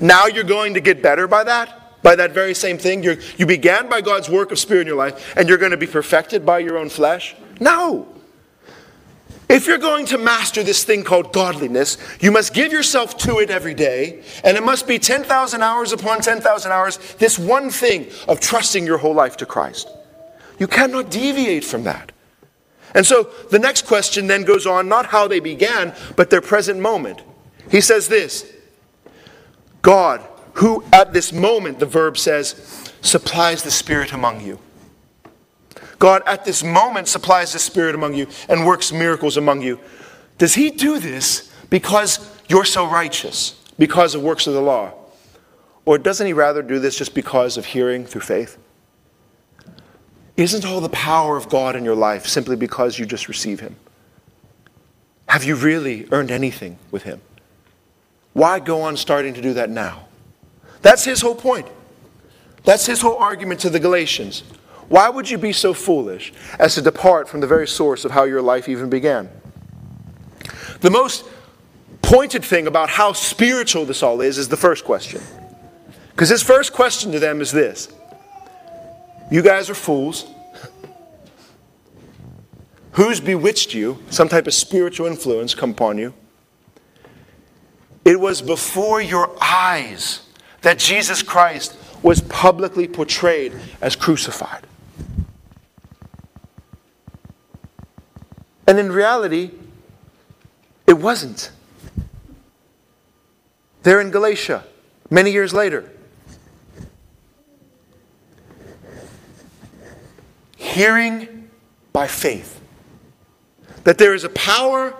Now 0.00 0.26
you're 0.26 0.44
going 0.44 0.74
to 0.74 0.80
get 0.80 1.02
better 1.02 1.26
by 1.26 1.44
that? 1.44 1.78
by 2.02 2.16
that 2.16 2.32
very 2.32 2.54
same 2.54 2.78
thing? 2.78 3.02
You're, 3.02 3.16
you 3.38 3.46
began 3.46 3.88
by 3.88 4.00
God's 4.00 4.28
work 4.28 4.52
of 4.52 4.58
spirit 4.58 4.82
in 4.82 4.86
your 4.88 4.96
life, 4.96 5.34
and 5.36 5.48
you're 5.48 5.58
going 5.58 5.70
to 5.70 5.76
be 5.76 5.86
perfected 5.86 6.44
by 6.44 6.58
your 6.58 6.76
own 6.76 6.88
flesh? 6.88 7.34
No. 7.60 8.08
If 9.52 9.66
you're 9.66 9.76
going 9.76 10.06
to 10.06 10.16
master 10.16 10.62
this 10.62 10.82
thing 10.82 11.04
called 11.04 11.30
godliness, 11.34 11.98
you 12.20 12.30
must 12.30 12.54
give 12.54 12.72
yourself 12.72 13.18
to 13.18 13.38
it 13.40 13.50
every 13.50 13.74
day, 13.74 14.22
and 14.44 14.56
it 14.56 14.62
must 14.62 14.88
be 14.88 14.98
10,000 14.98 15.62
hours 15.62 15.92
upon 15.92 16.22
10,000 16.22 16.72
hours, 16.72 16.96
this 17.18 17.38
one 17.38 17.68
thing 17.68 18.08
of 18.28 18.40
trusting 18.40 18.86
your 18.86 18.96
whole 18.96 19.12
life 19.12 19.36
to 19.36 19.46
Christ. 19.46 19.90
You 20.58 20.66
cannot 20.66 21.10
deviate 21.10 21.64
from 21.64 21.84
that. 21.84 22.12
And 22.94 23.04
so 23.04 23.24
the 23.50 23.58
next 23.58 23.84
question 23.84 24.26
then 24.26 24.44
goes 24.44 24.66
on 24.66 24.88
not 24.88 25.04
how 25.04 25.28
they 25.28 25.40
began, 25.40 25.94
but 26.16 26.30
their 26.30 26.40
present 26.40 26.80
moment. 26.80 27.20
He 27.70 27.82
says 27.82 28.08
this 28.08 28.50
God 29.82 30.26
who 30.54 30.82
at 30.94 31.12
this 31.12 31.30
moment, 31.30 31.78
the 31.78 31.84
verb 31.84 32.16
says, 32.16 32.90
supplies 33.02 33.62
the 33.62 33.70
Spirit 33.70 34.14
among 34.14 34.40
you. 34.40 34.58
God 36.02 36.24
at 36.26 36.44
this 36.44 36.64
moment 36.64 37.06
supplies 37.06 37.52
the 37.52 37.60
Spirit 37.60 37.94
among 37.94 38.14
you 38.14 38.26
and 38.48 38.66
works 38.66 38.90
miracles 38.90 39.36
among 39.36 39.62
you. 39.62 39.78
Does 40.36 40.56
He 40.56 40.68
do 40.68 40.98
this 40.98 41.48
because 41.70 42.28
you're 42.48 42.64
so 42.64 42.90
righteous, 42.90 43.54
because 43.78 44.16
of 44.16 44.22
works 44.24 44.48
of 44.48 44.54
the 44.54 44.60
law? 44.60 44.94
Or 45.84 45.98
doesn't 45.98 46.26
He 46.26 46.32
rather 46.32 46.60
do 46.60 46.80
this 46.80 46.98
just 46.98 47.14
because 47.14 47.56
of 47.56 47.66
hearing 47.66 48.04
through 48.04 48.22
faith? 48.22 48.58
Isn't 50.36 50.66
all 50.66 50.80
the 50.80 50.88
power 50.88 51.36
of 51.36 51.48
God 51.48 51.76
in 51.76 51.84
your 51.84 51.94
life 51.94 52.26
simply 52.26 52.56
because 52.56 52.98
you 52.98 53.06
just 53.06 53.28
receive 53.28 53.60
Him? 53.60 53.76
Have 55.28 55.44
you 55.44 55.54
really 55.54 56.08
earned 56.10 56.32
anything 56.32 56.80
with 56.90 57.04
Him? 57.04 57.20
Why 58.32 58.58
go 58.58 58.82
on 58.82 58.96
starting 58.96 59.34
to 59.34 59.40
do 59.40 59.54
that 59.54 59.70
now? 59.70 60.08
That's 60.80 61.04
his 61.04 61.20
whole 61.20 61.36
point. 61.36 61.68
That's 62.64 62.86
his 62.86 63.02
whole 63.02 63.18
argument 63.18 63.60
to 63.60 63.70
the 63.70 63.78
Galatians. 63.78 64.42
Why 64.92 65.08
would 65.08 65.30
you 65.30 65.38
be 65.38 65.54
so 65.54 65.72
foolish 65.72 66.34
as 66.58 66.74
to 66.74 66.82
depart 66.82 67.26
from 67.26 67.40
the 67.40 67.46
very 67.46 67.66
source 67.66 68.04
of 68.04 68.10
how 68.10 68.24
your 68.24 68.42
life 68.42 68.68
even 68.68 68.90
began? 68.90 69.30
The 70.82 70.90
most 70.90 71.24
pointed 72.02 72.44
thing 72.44 72.66
about 72.66 72.90
how 72.90 73.14
spiritual 73.14 73.86
this 73.86 74.02
all 74.02 74.20
is 74.20 74.36
is 74.36 74.50
the 74.50 74.56
first 74.58 74.84
question. 74.84 75.22
Because 76.10 76.28
his 76.28 76.42
first 76.42 76.74
question 76.74 77.10
to 77.12 77.18
them 77.18 77.40
is 77.40 77.50
this 77.50 77.88
You 79.30 79.40
guys 79.40 79.70
are 79.70 79.74
fools. 79.74 80.26
Who's 82.92 83.18
bewitched 83.18 83.72
you? 83.72 83.98
Some 84.10 84.28
type 84.28 84.46
of 84.46 84.52
spiritual 84.52 85.06
influence 85.06 85.54
come 85.54 85.70
upon 85.70 85.96
you. 85.96 86.12
It 88.04 88.20
was 88.20 88.42
before 88.42 89.00
your 89.00 89.34
eyes 89.40 90.20
that 90.60 90.78
Jesus 90.78 91.22
Christ 91.22 91.78
was 92.02 92.20
publicly 92.20 92.86
portrayed 92.86 93.54
as 93.80 93.96
crucified. 93.96 94.66
And 98.66 98.78
in 98.78 98.92
reality, 98.92 99.50
it 100.86 100.94
wasn't. 100.94 101.50
There 103.82 104.00
in 104.00 104.10
Galatia, 104.10 104.64
many 105.10 105.32
years 105.32 105.52
later. 105.52 105.90
Hearing 110.56 111.50
by 111.92 112.06
faith. 112.06 112.60
That 113.84 113.98
there 113.98 114.14
is 114.14 114.24
a 114.24 114.28
power 114.30 114.94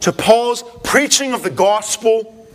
to 0.00 0.12
Paul's 0.12 0.62
preaching 0.84 1.32
of 1.32 1.42
the 1.42 1.50
gospel, 1.50 2.46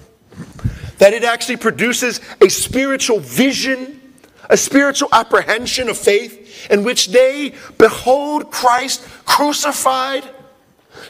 that 1.00 1.14
it 1.14 1.24
actually 1.24 1.58
produces 1.58 2.22
a 2.40 2.50
spiritual 2.50 3.20
vision, 3.20 4.14
a 4.50 4.56
spiritual 4.56 5.10
apprehension 5.12 5.90
of 5.90 5.98
faith, 5.98 6.42
in 6.69 6.84
which 6.84 7.08
they 7.08 7.54
behold 7.78 8.52
Christ 8.52 9.08
crucified. 9.26 10.23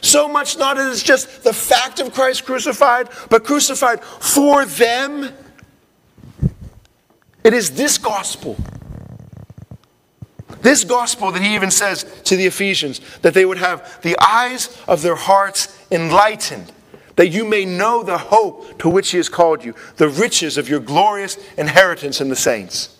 So 0.00 0.28
much 0.28 0.58
not 0.58 0.78
as 0.78 1.02
just 1.02 1.44
the 1.44 1.52
fact 1.52 2.00
of 2.00 2.12
Christ 2.12 2.44
crucified, 2.44 3.08
but 3.30 3.44
crucified 3.44 4.02
for 4.02 4.64
them. 4.64 5.32
It 7.42 7.52
is 7.52 7.72
this 7.72 7.98
gospel. 7.98 8.56
This 10.62 10.82
gospel 10.82 11.30
that 11.30 11.42
he 11.42 11.54
even 11.54 11.70
says 11.70 12.04
to 12.24 12.36
the 12.36 12.46
Ephesians 12.46 13.00
that 13.20 13.34
they 13.34 13.44
would 13.44 13.58
have 13.58 14.00
the 14.02 14.16
eyes 14.18 14.74
of 14.88 15.02
their 15.02 15.14
hearts 15.14 15.78
enlightened, 15.90 16.72
that 17.16 17.28
you 17.28 17.44
may 17.44 17.66
know 17.66 18.02
the 18.02 18.16
hope 18.16 18.78
to 18.78 18.88
which 18.88 19.10
he 19.10 19.18
has 19.18 19.28
called 19.28 19.62
you, 19.62 19.74
the 19.96 20.08
riches 20.08 20.56
of 20.56 20.68
your 20.68 20.80
glorious 20.80 21.36
inheritance 21.58 22.22
in 22.22 22.30
the 22.30 22.36
saints. 22.36 22.93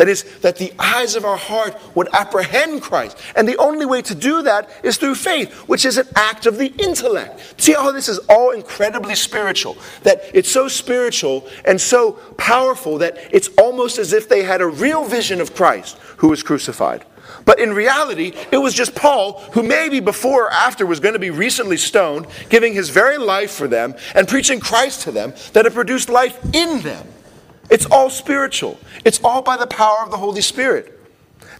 That 0.00 0.08
is, 0.08 0.22
that 0.38 0.56
the 0.56 0.72
eyes 0.78 1.14
of 1.14 1.26
our 1.26 1.36
heart 1.36 1.78
would 1.94 2.08
apprehend 2.14 2.80
Christ. 2.80 3.18
And 3.36 3.46
the 3.46 3.58
only 3.58 3.84
way 3.84 4.00
to 4.00 4.14
do 4.14 4.40
that 4.40 4.70
is 4.82 4.96
through 4.96 5.16
faith, 5.16 5.52
which 5.68 5.84
is 5.84 5.98
an 5.98 6.08
act 6.16 6.46
of 6.46 6.56
the 6.56 6.72
intellect. 6.78 7.60
See 7.60 7.74
how 7.74 7.92
this 7.92 8.08
is 8.08 8.18
all 8.20 8.52
incredibly 8.52 9.14
spiritual? 9.14 9.76
That 10.04 10.22
it's 10.32 10.50
so 10.50 10.68
spiritual 10.68 11.46
and 11.66 11.78
so 11.78 12.12
powerful 12.38 12.96
that 12.96 13.18
it's 13.30 13.48
almost 13.58 13.98
as 13.98 14.14
if 14.14 14.26
they 14.26 14.42
had 14.42 14.62
a 14.62 14.66
real 14.66 15.04
vision 15.04 15.38
of 15.38 15.54
Christ 15.54 15.98
who 16.16 16.28
was 16.28 16.42
crucified. 16.42 17.04
But 17.44 17.60
in 17.60 17.74
reality, 17.74 18.32
it 18.50 18.56
was 18.56 18.72
just 18.72 18.94
Paul, 18.94 19.40
who 19.52 19.62
maybe 19.62 20.00
before 20.00 20.44
or 20.44 20.50
after 20.50 20.86
was 20.86 21.00
going 21.00 21.12
to 21.12 21.20
be 21.20 21.28
recently 21.28 21.76
stoned, 21.76 22.26
giving 22.48 22.72
his 22.72 22.88
very 22.88 23.18
life 23.18 23.50
for 23.50 23.68
them 23.68 23.94
and 24.14 24.26
preaching 24.26 24.60
Christ 24.60 25.02
to 25.02 25.12
them, 25.12 25.34
that 25.52 25.66
had 25.66 25.74
produced 25.74 26.08
life 26.08 26.38
in 26.54 26.80
them. 26.80 27.06
It's 27.70 27.86
all 27.86 28.10
spiritual, 28.10 28.78
it's 29.04 29.20
all 29.22 29.42
by 29.42 29.56
the 29.56 29.66
power 29.66 29.98
of 30.02 30.10
the 30.10 30.16
Holy 30.16 30.40
Spirit. 30.40 30.98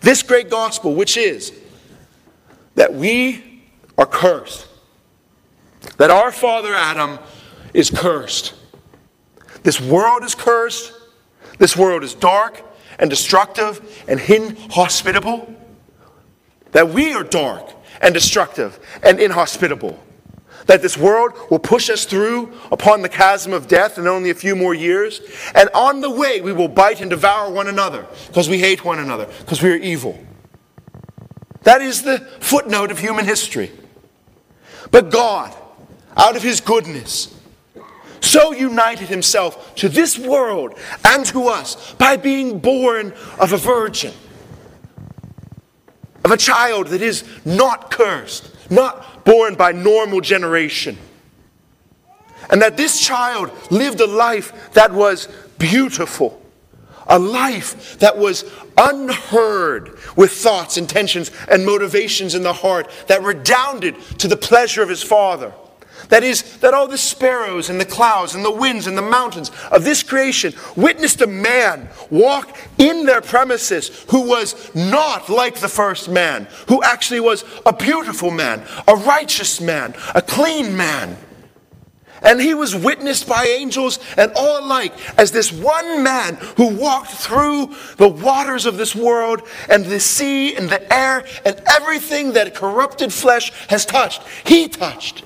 This 0.01 0.23
great 0.23 0.51
gospel, 0.51 0.95
which 0.95 1.17
is 1.17 1.53
that 2.75 2.95
we 2.95 3.63
are 3.97 4.07
cursed, 4.07 4.67
that 5.99 6.11
our 6.11 6.33
father 6.33 6.75
Adam 6.75 7.19
is 7.75 7.91
cursed. 7.91 8.55
This 9.63 9.81
world 9.81 10.25
is 10.25 10.35
cursed. 10.35 10.93
This 11.59 11.77
world 11.77 12.03
is 12.03 12.15
dark 12.15 12.63
and 12.99 13.11
destructive 13.11 14.05
and 14.09 14.19
inhospitable. 14.19 15.55
That 16.73 16.89
we 16.89 17.13
are 17.13 17.25
dark 17.25 17.73
and 18.01 18.15
destructive 18.15 18.79
and 19.03 19.21
inhospitable 19.21 20.03
that 20.67 20.83
this 20.83 20.97
world 20.97 21.33
will 21.51 21.59
push 21.59 21.91
us 21.91 22.05
through 22.05 22.53
upon 22.71 23.03
the 23.03 23.09
chasm 23.09 23.53
of 23.53 23.69
death 23.69 23.99
in 23.99 24.07
only 24.07 24.31
a 24.31 24.35
few 24.35 24.55
more 24.55 24.75
years. 24.75 25.21
And 25.55 25.69
on 25.75 26.01
the 26.01 26.11
way, 26.11 26.41
we 26.41 26.53
will 26.53 26.69
bite 26.69 27.01
and 27.01 27.11
devour 27.11 27.51
one 27.51 27.67
another 27.67 28.07
because 28.27 28.49
we 28.49 28.59
hate 28.59 28.85
one 28.85 28.99
another, 28.99 29.27
because 29.41 29.63
we 29.63 29.71
are 29.71 29.77
evil. 29.77 30.19
That 31.63 31.83
is 31.83 32.03
the 32.03 32.19
footnote 32.41 32.91
of 32.91 32.99
human 32.99 33.25
history. 33.25 33.71
But 34.91 35.11
God, 35.11 35.55
out 36.17 36.37
of 36.37 36.43
His 36.43 36.61
goodness, 36.61 37.35
so 38.21 38.53
united 38.53 39.09
Himself 39.09 39.75
to 39.77 39.89
this 39.89 40.19
world 40.19 40.79
and 41.05 41.25
to 41.27 41.49
us 41.49 41.95
by 41.95 42.17
being 42.17 42.59
born 42.59 43.13
of 43.39 43.53
a 43.53 43.57
virgin, 43.57 44.13
of 46.25 46.31
a 46.31 46.37
child 46.37 46.89
that 46.89 47.03
is 47.03 47.25
not 47.45 47.91
cursed, 47.91 48.51
not 48.71 49.20
born 49.31 49.55
by 49.55 49.71
normal 49.71 50.21
generation. 50.21 50.99
And 52.51 52.61
that 52.63 52.77
this 52.77 52.99
child 52.99 53.53
lived 53.71 54.01
a 54.01 54.07
life 54.07 54.73
that 54.73 54.93
was 54.93 55.29
beautiful, 55.57 56.43
a 57.07 57.17
life 57.17 57.97
that 58.01 58.19
was 58.19 58.45
unheard 58.77 59.97
with 60.17 60.33
thoughts, 60.33 60.77
intentions, 60.77 61.31
and 61.49 61.65
motivations 61.65 62.35
in 62.35 62.43
the 62.43 62.53
heart 62.53 62.91
that 63.07 63.23
redounded 63.23 63.95
to 64.19 64.27
the 64.27 64.37
pleasure 64.37 64.83
of 64.83 64.89
his 64.89 65.03
father. 65.03 65.53
That 66.09 66.25
is, 66.25 66.59
that 66.59 66.75
all 66.75 66.89
the 66.89 66.99
sparrows 66.99 67.71
and 67.71 67.81
the 67.81 67.85
clouds 67.85 68.35
and 68.35 68.45
the 68.45 68.51
winds 68.51 68.87
and 68.87 68.97
the 68.97 69.03
mountains 69.03 69.51
of 69.71 69.85
this 69.85 70.03
creation 70.03 70.55
witnessed 70.77 71.21
a 71.21 71.27
man 71.27 71.89
walk 72.11 72.57
in 72.79 73.07
their 73.07 73.21
premises 73.21 74.05
who 74.11 74.23
was 74.23 74.75
not 74.75 75.29
like 75.29 75.57
the 75.57 75.69
first 75.69 76.09
man, 76.09 76.49
who 76.69 76.83
actually 76.83 77.21
was 77.21 77.45
a 77.67 77.73
beautiful 77.73 78.31
man, 78.31 78.67
a 78.89 78.97
righteous 78.97 79.61
man, 79.61 79.95
a 80.15 80.23
clean 80.23 80.77
man. 80.77 81.17
And 82.23 82.41
he 82.41 82.55
was 82.55 82.75
witnessed 82.75 83.27
by 83.29 83.47
angels 83.47 83.99
and 84.17 84.33
all 84.37 84.65
alike 84.65 84.93
as 85.19 85.33
this 85.33 85.53
one 85.53 86.03
man 86.03 86.37
who 86.57 86.69
walked 86.77 87.13
through 87.13 87.75
the 87.97 88.09
waters 88.09 88.67
of 88.67 88.77
this 88.77 88.95
world 88.95 89.43
and 89.69 89.85
the 89.85 90.01
sea 90.01 90.55
and 90.55 90.69
the 90.69 90.93
air 90.93 91.25
and 91.45 91.61
everything 91.67 92.33
that 92.33 92.55
corrupted 92.55 93.13
flesh 93.13 93.53
has 93.69 93.87
touched. 93.87 94.23
He 94.45 94.69
touched. 94.69 95.25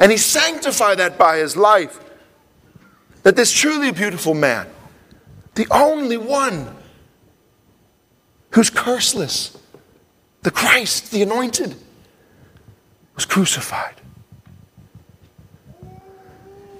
And 0.00 0.10
he 0.10 0.16
sanctified 0.16 0.98
that 0.98 1.18
by 1.18 1.36
his 1.36 1.56
life. 1.56 2.00
That 3.22 3.36
this 3.36 3.52
truly 3.52 3.92
beautiful 3.92 4.32
man, 4.32 4.66
the 5.54 5.66
only 5.70 6.16
one 6.16 6.74
who's 8.52 8.70
curseless, 8.70 9.58
the 10.42 10.50
Christ, 10.50 11.10
the 11.10 11.20
anointed, 11.22 11.74
was 13.14 13.26
crucified. 13.26 13.94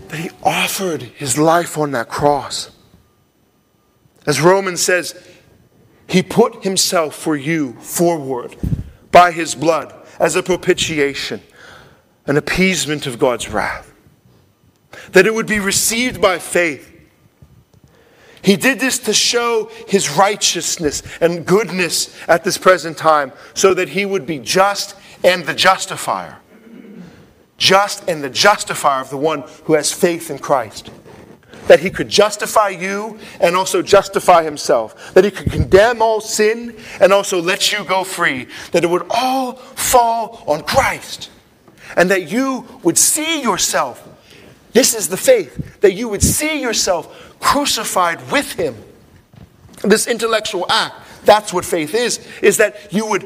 That 0.08 0.18
he 0.18 0.30
offered 0.42 1.02
his 1.02 1.36
life 1.36 1.76
on 1.76 1.90
that 1.90 2.08
cross. 2.08 2.70
As 4.26 4.40
Romans 4.40 4.80
says, 4.80 5.14
he 6.06 6.22
put 6.22 6.64
himself 6.64 7.14
for 7.14 7.36
you 7.36 7.74
forward 7.74 8.56
by 9.12 9.30
his 9.30 9.54
blood 9.54 9.94
as 10.18 10.36
a 10.36 10.42
propitiation 10.42 11.42
an 12.26 12.36
appeasement 12.36 13.06
of 13.06 13.18
God's 13.18 13.48
wrath, 13.48 13.92
that 15.12 15.26
it 15.26 15.34
would 15.34 15.46
be 15.46 15.58
received 15.58 16.20
by 16.20 16.38
faith. 16.38 16.86
He 18.42 18.56
did 18.56 18.80
this 18.80 18.98
to 19.00 19.12
show 19.12 19.70
his 19.86 20.10
righteousness 20.10 21.02
and 21.20 21.44
goodness 21.44 22.14
at 22.26 22.44
this 22.44 22.56
present 22.56 22.96
time 22.96 23.32
so 23.54 23.74
that 23.74 23.90
he 23.90 24.06
would 24.06 24.26
be 24.26 24.38
just 24.38 24.96
and 25.22 25.44
the 25.44 25.54
justifier. 25.54 26.38
Just 27.58 28.08
and 28.08 28.24
the 28.24 28.30
justifier 28.30 29.02
of 29.02 29.10
the 29.10 29.18
one 29.18 29.44
who 29.64 29.74
has 29.74 29.92
faith 29.92 30.30
in 30.30 30.38
Christ. 30.38 30.90
That 31.66 31.80
he 31.80 31.90
could 31.90 32.08
justify 32.08 32.70
you 32.70 33.18
and 33.38 33.54
also 33.54 33.82
justify 33.82 34.42
himself. 34.42 35.12
That 35.12 35.24
he 35.24 35.30
could 35.30 35.52
condemn 35.52 36.00
all 36.00 36.22
sin 36.22 36.74
and 37.00 37.12
also 37.12 37.42
let 37.42 37.70
you 37.70 37.84
go 37.84 38.04
free. 38.04 38.48
That 38.72 38.84
it 38.84 38.88
would 38.88 39.06
all 39.10 39.52
fall 39.52 40.42
on 40.46 40.62
Christ 40.62 41.28
and 41.96 42.10
that 42.10 42.30
you 42.30 42.66
would 42.82 42.98
see 42.98 43.42
yourself. 43.42 44.06
This 44.72 44.94
is 44.94 45.08
the 45.08 45.16
faith, 45.16 45.80
that 45.80 45.94
you 45.94 46.08
would 46.08 46.22
see 46.22 46.60
yourself 46.60 47.36
crucified 47.40 48.30
with 48.30 48.52
him. 48.52 48.76
This 49.82 50.06
intellectual 50.06 50.66
act, 50.70 50.94
that's 51.24 51.52
what 51.52 51.64
faith 51.64 51.94
is, 51.94 52.26
is 52.42 52.58
that 52.58 52.92
you 52.92 53.06
would 53.06 53.24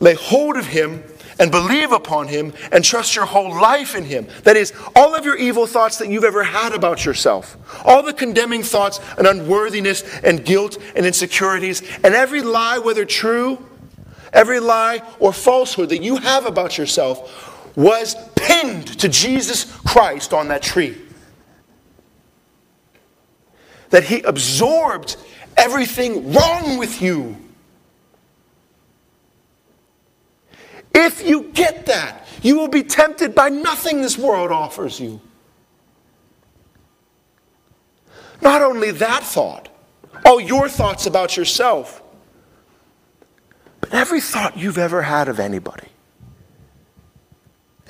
lay 0.00 0.14
hold 0.14 0.56
of 0.56 0.66
him 0.66 1.02
and 1.38 1.50
believe 1.50 1.92
upon 1.92 2.28
Him 2.28 2.52
and 2.72 2.84
trust 2.84 3.16
your 3.16 3.24
whole 3.24 3.50
life 3.50 3.94
in 3.94 4.04
Him. 4.04 4.26
That 4.44 4.56
is, 4.56 4.72
all 4.94 5.14
of 5.14 5.24
your 5.24 5.36
evil 5.36 5.66
thoughts 5.66 5.98
that 5.98 6.08
you've 6.08 6.24
ever 6.24 6.42
had 6.42 6.72
about 6.72 7.04
yourself, 7.04 7.56
all 7.84 8.02
the 8.02 8.12
condemning 8.12 8.62
thoughts 8.62 9.00
and 9.16 9.26
unworthiness 9.26 10.02
and 10.20 10.44
guilt 10.44 10.78
and 10.96 11.06
insecurities, 11.06 11.82
and 12.04 12.14
every 12.14 12.42
lie, 12.42 12.78
whether 12.78 13.04
true, 13.04 13.64
every 14.32 14.60
lie 14.60 15.02
or 15.18 15.32
falsehood 15.32 15.88
that 15.90 16.02
you 16.02 16.16
have 16.16 16.46
about 16.46 16.76
yourself, 16.76 17.47
was 17.78 18.14
pinned 18.34 18.98
to 18.98 19.08
Jesus 19.08 19.64
Christ 19.86 20.34
on 20.34 20.48
that 20.48 20.62
tree. 20.62 20.96
That 23.90 24.04
He 24.04 24.20
absorbed 24.22 25.16
everything 25.56 26.32
wrong 26.32 26.76
with 26.76 27.00
you 27.00 27.36
If 30.98 31.24
you 31.24 31.44
get 31.54 31.86
that, 31.86 32.26
you 32.42 32.58
will 32.58 32.68
be 32.68 32.82
tempted 32.82 33.32
by 33.32 33.50
nothing 33.50 34.02
this 34.02 34.18
world 34.18 34.50
offers 34.50 34.98
you. 34.98 35.20
Not 38.42 38.62
only 38.62 38.90
that 38.90 39.22
thought, 39.22 39.68
all 40.24 40.40
your 40.40 40.68
thoughts 40.68 41.06
about 41.06 41.36
yourself, 41.36 42.02
but 43.80 43.94
every 43.94 44.20
thought 44.20 44.56
you've 44.56 44.76
ever 44.76 45.02
had 45.02 45.28
of 45.28 45.38
anybody. 45.38 45.86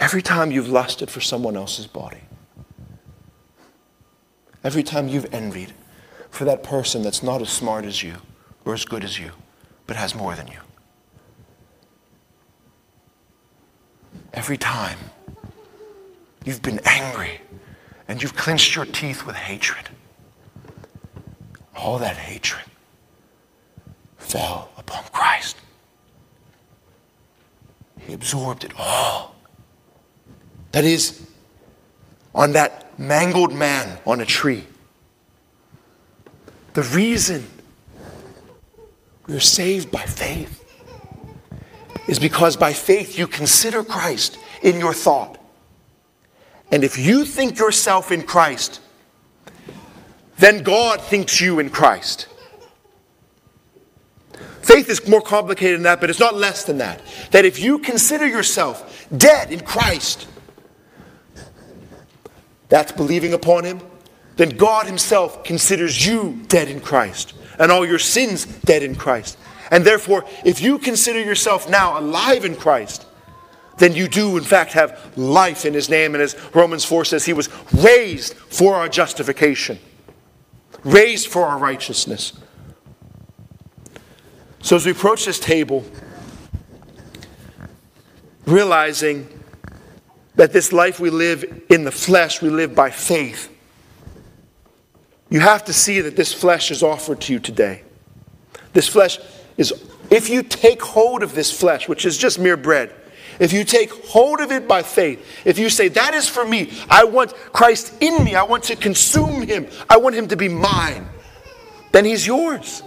Every 0.00 0.22
time 0.22 0.52
you've 0.52 0.68
lusted 0.68 1.10
for 1.10 1.20
someone 1.20 1.56
else's 1.56 1.86
body. 1.86 2.20
Every 4.62 4.82
time 4.82 5.08
you've 5.08 5.32
envied 5.34 5.72
for 6.30 6.44
that 6.44 6.62
person 6.62 7.02
that's 7.02 7.22
not 7.22 7.40
as 7.40 7.48
smart 7.48 7.84
as 7.84 8.02
you 8.02 8.16
or 8.64 8.74
as 8.74 8.84
good 8.84 9.02
as 9.02 9.18
you, 9.18 9.32
but 9.86 9.96
has 9.96 10.14
more 10.14 10.34
than 10.34 10.46
you. 10.48 10.58
Every 14.32 14.56
time 14.56 14.98
you've 16.44 16.62
been 16.62 16.80
angry 16.84 17.40
and 18.06 18.22
you've 18.22 18.36
clenched 18.36 18.76
your 18.76 18.84
teeth 18.84 19.26
with 19.26 19.36
hatred, 19.36 19.88
all 21.76 21.98
that 21.98 22.16
hatred 22.16 22.62
fell 24.16 24.70
upon 24.76 25.02
Christ. 25.12 25.56
He 27.98 28.12
absorbed 28.12 28.64
it 28.64 28.72
all. 28.78 29.34
That 30.72 30.84
is, 30.84 31.26
on 32.34 32.52
that 32.52 32.98
mangled 32.98 33.52
man 33.52 33.98
on 34.06 34.20
a 34.20 34.26
tree. 34.26 34.64
The 36.74 36.82
reason 36.82 37.46
we 39.26 39.34
are 39.34 39.40
saved 39.40 39.90
by 39.90 40.02
faith 40.02 40.64
is 42.06 42.18
because 42.18 42.56
by 42.56 42.72
faith 42.72 43.18
you 43.18 43.26
consider 43.26 43.84
Christ 43.84 44.38
in 44.62 44.78
your 44.78 44.94
thought. 44.94 45.38
And 46.70 46.84
if 46.84 46.98
you 46.98 47.24
think 47.24 47.58
yourself 47.58 48.12
in 48.12 48.22
Christ, 48.22 48.80
then 50.38 50.62
God 50.62 51.00
thinks 51.00 51.40
you 51.40 51.58
in 51.58 51.70
Christ. 51.70 52.28
Faith 54.62 54.88
is 54.90 55.06
more 55.08 55.22
complicated 55.22 55.76
than 55.76 55.84
that, 55.84 56.00
but 56.00 56.10
it's 56.10 56.20
not 56.20 56.34
less 56.34 56.64
than 56.64 56.78
that. 56.78 57.00
That 57.30 57.44
if 57.44 57.58
you 57.58 57.78
consider 57.78 58.26
yourself 58.26 59.08
dead 59.16 59.50
in 59.50 59.60
Christ, 59.60 60.26
that's 62.68 62.92
believing 62.92 63.32
upon 63.32 63.64
Him, 63.64 63.80
then 64.36 64.50
God 64.50 64.86
Himself 64.86 65.44
considers 65.44 66.06
you 66.06 66.42
dead 66.48 66.68
in 66.68 66.80
Christ 66.80 67.34
and 67.58 67.72
all 67.72 67.86
your 67.86 67.98
sins 67.98 68.46
dead 68.46 68.82
in 68.82 68.94
Christ. 68.94 69.38
And 69.70 69.84
therefore, 69.84 70.24
if 70.44 70.60
you 70.60 70.78
consider 70.78 71.20
yourself 71.20 71.68
now 71.68 71.98
alive 71.98 72.44
in 72.44 72.54
Christ, 72.54 73.06
then 73.78 73.94
you 73.94 74.08
do, 74.08 74.36
in 74.36 74.44
fact, 74.44 74.72
have 74.72 75.16
life 75.16 75.64
in 75.64 75.74
his 75.74 75.88
name. 75.88 76.14
And 76.14 76.22
as 76.22 76.36
Romans 76.54 76.84
4 76.84 77.04
says, 77.04 77.24
he 77.24 77.32
was 77.32 77.48
raised 77.72 78.34
for 78.34 78.74
our 78.74 78.88
justification, 78.88 79.78
raised 80.84 81.28
for 81.28 81.46
our 81.46 81.58
righteousness. 81.58 82.32
So 84.60 84.76
as 84.76 84.84
we 84.84 84.92
approach 84.92 85.24
this 85.24 85.38
table, 85.38 85.84
realizing 88.46 89.28
that 90.38 90.52
this 90.52 90.72
life 90.72 91.00
we 91.00 91.10
live 91.10 91.64
in 91.68 91.82
the 91.82 91.90
flesh, 91.90 92.40
we 92.40 92.48
live 92.48 92.72
by 92.72 92.90
faith, 92.90 93.52
you 95.30 95.40
have 95.40 95.64
to 95.64 95.72
see 95.72 96.00
that 96.00 96.14
this 96.14 96.32
flesh 96.32 96.70
is 96.70 96.80
offered 96.80 97.20
to 97.22 97.32
you 97.32 97.40
today. 97.40 97.82
This 98.72 98.88
flesh 98.88 99.18
is 99.56 99.74
if 100.10 100.30
you 100.30 100.44
take 100.44 100.80
hold 100.80 101.24
of 101.24 101.34
this 101.34 101.50
flesh, 101.50 101.88
which 101.88 102.06
is 102.06 102.16
just 102.16 102.38
mere 102.38 102.56
bread, 102.56 102.94
if 103.40 103.52
you 103.52 103.64
take 103.64 103.90
hold 104.06 104.40
of 104.40 104.52
it 104.52 104.68
by 104.68 104.82
faith, 104.82 105.26
if 105.44 105.58
you 105.58 105.68
say, 105.68 105.88
That 105.88 106.14
is 106.14 106.28
for 106.28 106.46
me, 106.46 106.70
I 106.88 107.02
want 107.02 107.34
Christ 107.52 107.92
in 108.00 108.22
me, 108.22 108.36
I 108.36 108.44
want 108.44 108.62
to 108.64 108.76
consume 108.76 109.42
him, 109.42 109.66
I 109.90 109.96
want 109.96 110.14
him 110.14 110.28
to 110.28 110.36
be 110.36 110.48
mine, 110.48 111.08
then 111.90 112.04
he's 112.04 112.26
yours. 112.26 112.82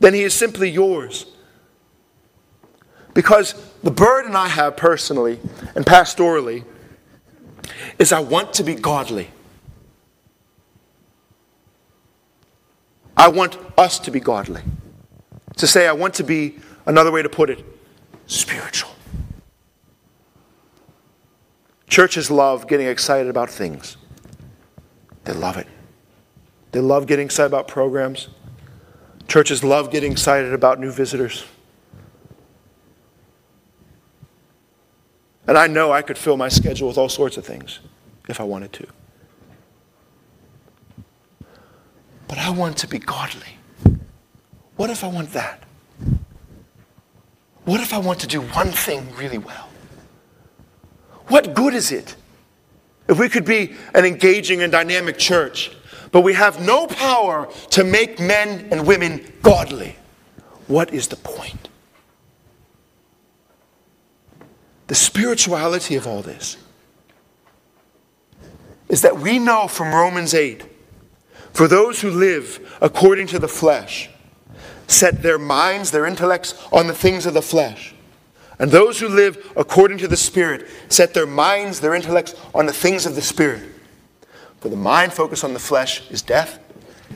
Then 0.00 0.12
he 0.12 0.22
is 0.22 0.34
simply 0.34 0.68
yours. 0.68 1.24
Because 3.14 3.54
the 3.82 3.90
burden 3.90 4.36
I 4.36 4.48
have 4.48 4.76
personally 4.76 5.40
and 5.74 5.86
pastorally 5.86 6.64
is 7.98 8.12
I 8.12 8.20
want 8.20 8.54
to 8.54 8.64
be 8.64 8.74
godly. 8.74 9.30
I 13.16 13.28
want 13.28 13.56
us 13.78 13.98
to 14.00 14.10
be 14.10 14.20
godly. 14.20 14.62
To 15.56 15.66
say, 15.66 15.86
I 15.86 15.92
want 15.92 16.14
to 16.14 16.24
be, 16.24 16.56
another 16.86 17.12
way 17.12 17.22
to 17.22 17.28
put 17.28 17.48
it, 17.48 17.64
spiritual. 18.26 18.90
Churches 21.88 22.30
love 22.30 22.66
getting 22.66 22.88
excited 22.88 23.28
about 23.28 23.50
things. 23.50 23.96
They 25.24 25.32
love 25.32 25.56
it. 25.56 25.68
They 26.72 26.80
love 26.80 27.06
getting 27.06 27.26
excited 27.26 27.46
about 27.46 27.68
programs. 27.68 28.28
Churches 29.28 29.62
love 29.62 29.90
getting 29.90 30.12
excited 30.12 30.52
about 30.52 30.80
new 30.80 30.90
visitors. 30.90 31.44
And 35.46 35.58
I 35.58 35.66
know 35.66 35.92
I 35.92 36.02
could 36.02 36.16
fill 36.16 36.36
my 36.36 36.48
schedule 36.48 36.88
with 36.88 36.98
all 36.98 37.08
sorts 37.08 37.36
of 37.36 37.44
things 37.44 37.80
if 38.28 38.40
I 38.40 38.44
wanted 38.44 38.72
to. 38.74 38.86
But 42.28 42.38
I 42.38 42.50
want 42.50 42.78
to 42.78 42.88
be 42.88 42.98
godly. 42.98 43.58
What 44.76 44.90
if 44.90 45.04
I 45.04 45.08
want 45.08 45.32
that? 45.32 45.62
What 47.64 47.80
if 47.80 47.92
I 47.92 47.98
want 47.98 48.20
to 48.20 48.26
do 48.26 48.40
one 48.40 48.68
thing 48.68 49.14
really 49.16 49.38
well? 49.38 49.68
What 51.28 51.54
good 51.54 51.74
is 51.74 51.92
it 51.92 52.16
if 53.08 53.18
we 53.18 53.28
could 53.28 53.44
be 53.44 53.74
an 53.94 54.04
engaging 54.04 54.62
and 54.62 54.72
dynamic 54.72 55.18
church, 55.18 55.70
but 56.10 56.22
we 56.22 56.34
have 56.34 56.64
no 56.64 56.86
power 56.86 57.48
to 57.70 57.84
make 57.84 58.20
men 58.20 58.68
and 58.70 58.86
women 58.86 59.32
godly? 59.42 59.96
What 60.66 60.92
is 60.92 61.08
the 61.08 61.16
point? 61.16 61.68
The 64.86 64.94
spirituality 64.94 65.96
of 65.96 66.06
all 66.06 66.22
this 66.22 66.56
is 68.88 69.02
that 69.02 69.18
we 69.18 69.38
know 69.38 69.66
from 69.66 69.94
Romans 69.94 70.34
8 70.34 70.62
for 71.54 71.68
those 71.68 72.00
who 72.00 72.10
live 72.10 72.76
according 72.80 73.28
to 73.28 73.38
the 73.38 73.48
flesh, 73.48 74.10
set 74.88 75.22
their 75.22 75.38
minds, 75.38 75.92
their 75.92 76.04
intellects 76.04 76.60
on 76.72 76.88
the 76.88 76.94
things 76.94 77.26
of 77.26 77.34
the 77.34 77.42
flesh. 77.42 77.94
And 78.58 78.70
those 78.70 78.98
who 78.98 79.08
live 79.08 79.52
according 79.56 79.98
to 79.98 80.08
the 80.08 80.16
Spirit 80.16 80.66
set 80.88 81.14
their 81.14 81.26
minds, 81.26 81.78
their 81.80 81.94
intellects 81.94 82.34
on 82.54 82.66
the 82.66 82.72
things 82.72 83.06
of 83.06 83.14
the 83.14 83.22
Spirit. 83.22 83.62
For 84.60 84.68
the 84.68 84.76
mind 84.76 85.12
focused 85.12 85.44
on 85.44 85.54
the 85.54 85.60
flesh 85.60 86.08
is 86.10 86.22
death, 86.22 86.58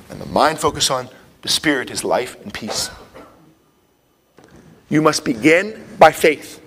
and 0.09 0.21
the 0.21 0.27
mind 0.27 0.61
focused 0.61 0.91
on 0.91 1.09
the 1.43 1.49
Spirit 1.49 1.91
is 1.91 2.05
life 2.05 2.41
and 2.43 2.55
peace. 2.55 2.91
You 4.89 5.03
must 5.03 5.25
begin 5.25 5.85
by 5.99 6.13
faith, 6.13 6.63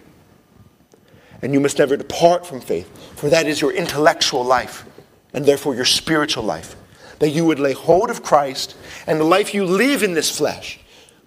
and 1.41 1.53
you 1.53 1.59
must 1.59 1.79
never 1.79 1.97
depart 1.97 2.45
from 2.45 2.61
faith, 2.61 2.89
for 3.17 3.29
that 3.29 3.47
is 3.47 3.61
your 3.61 3.73
intellectual 3.73 4.43
life, 4.43 4.85
and 5.33 5.45
therefore 5.45 5.75
your 5.75 5.85
spiritual 5.85 6.43
life. 6.43 6.75
That 7.19 7.29
you 7.29 7.45
would 7.45 7.59
lay 7.59 7.73
hold 7.73 8.09
of 8.09 8.23
Christ 8.23 8.75
and 9.05 9.19
the 9.19 9.25
life 9.25 9.53
you 9.53 9.63
live 9.63 10.01
in 10.01 10.13
this 10.13 10.35
flesh 10.35 10.79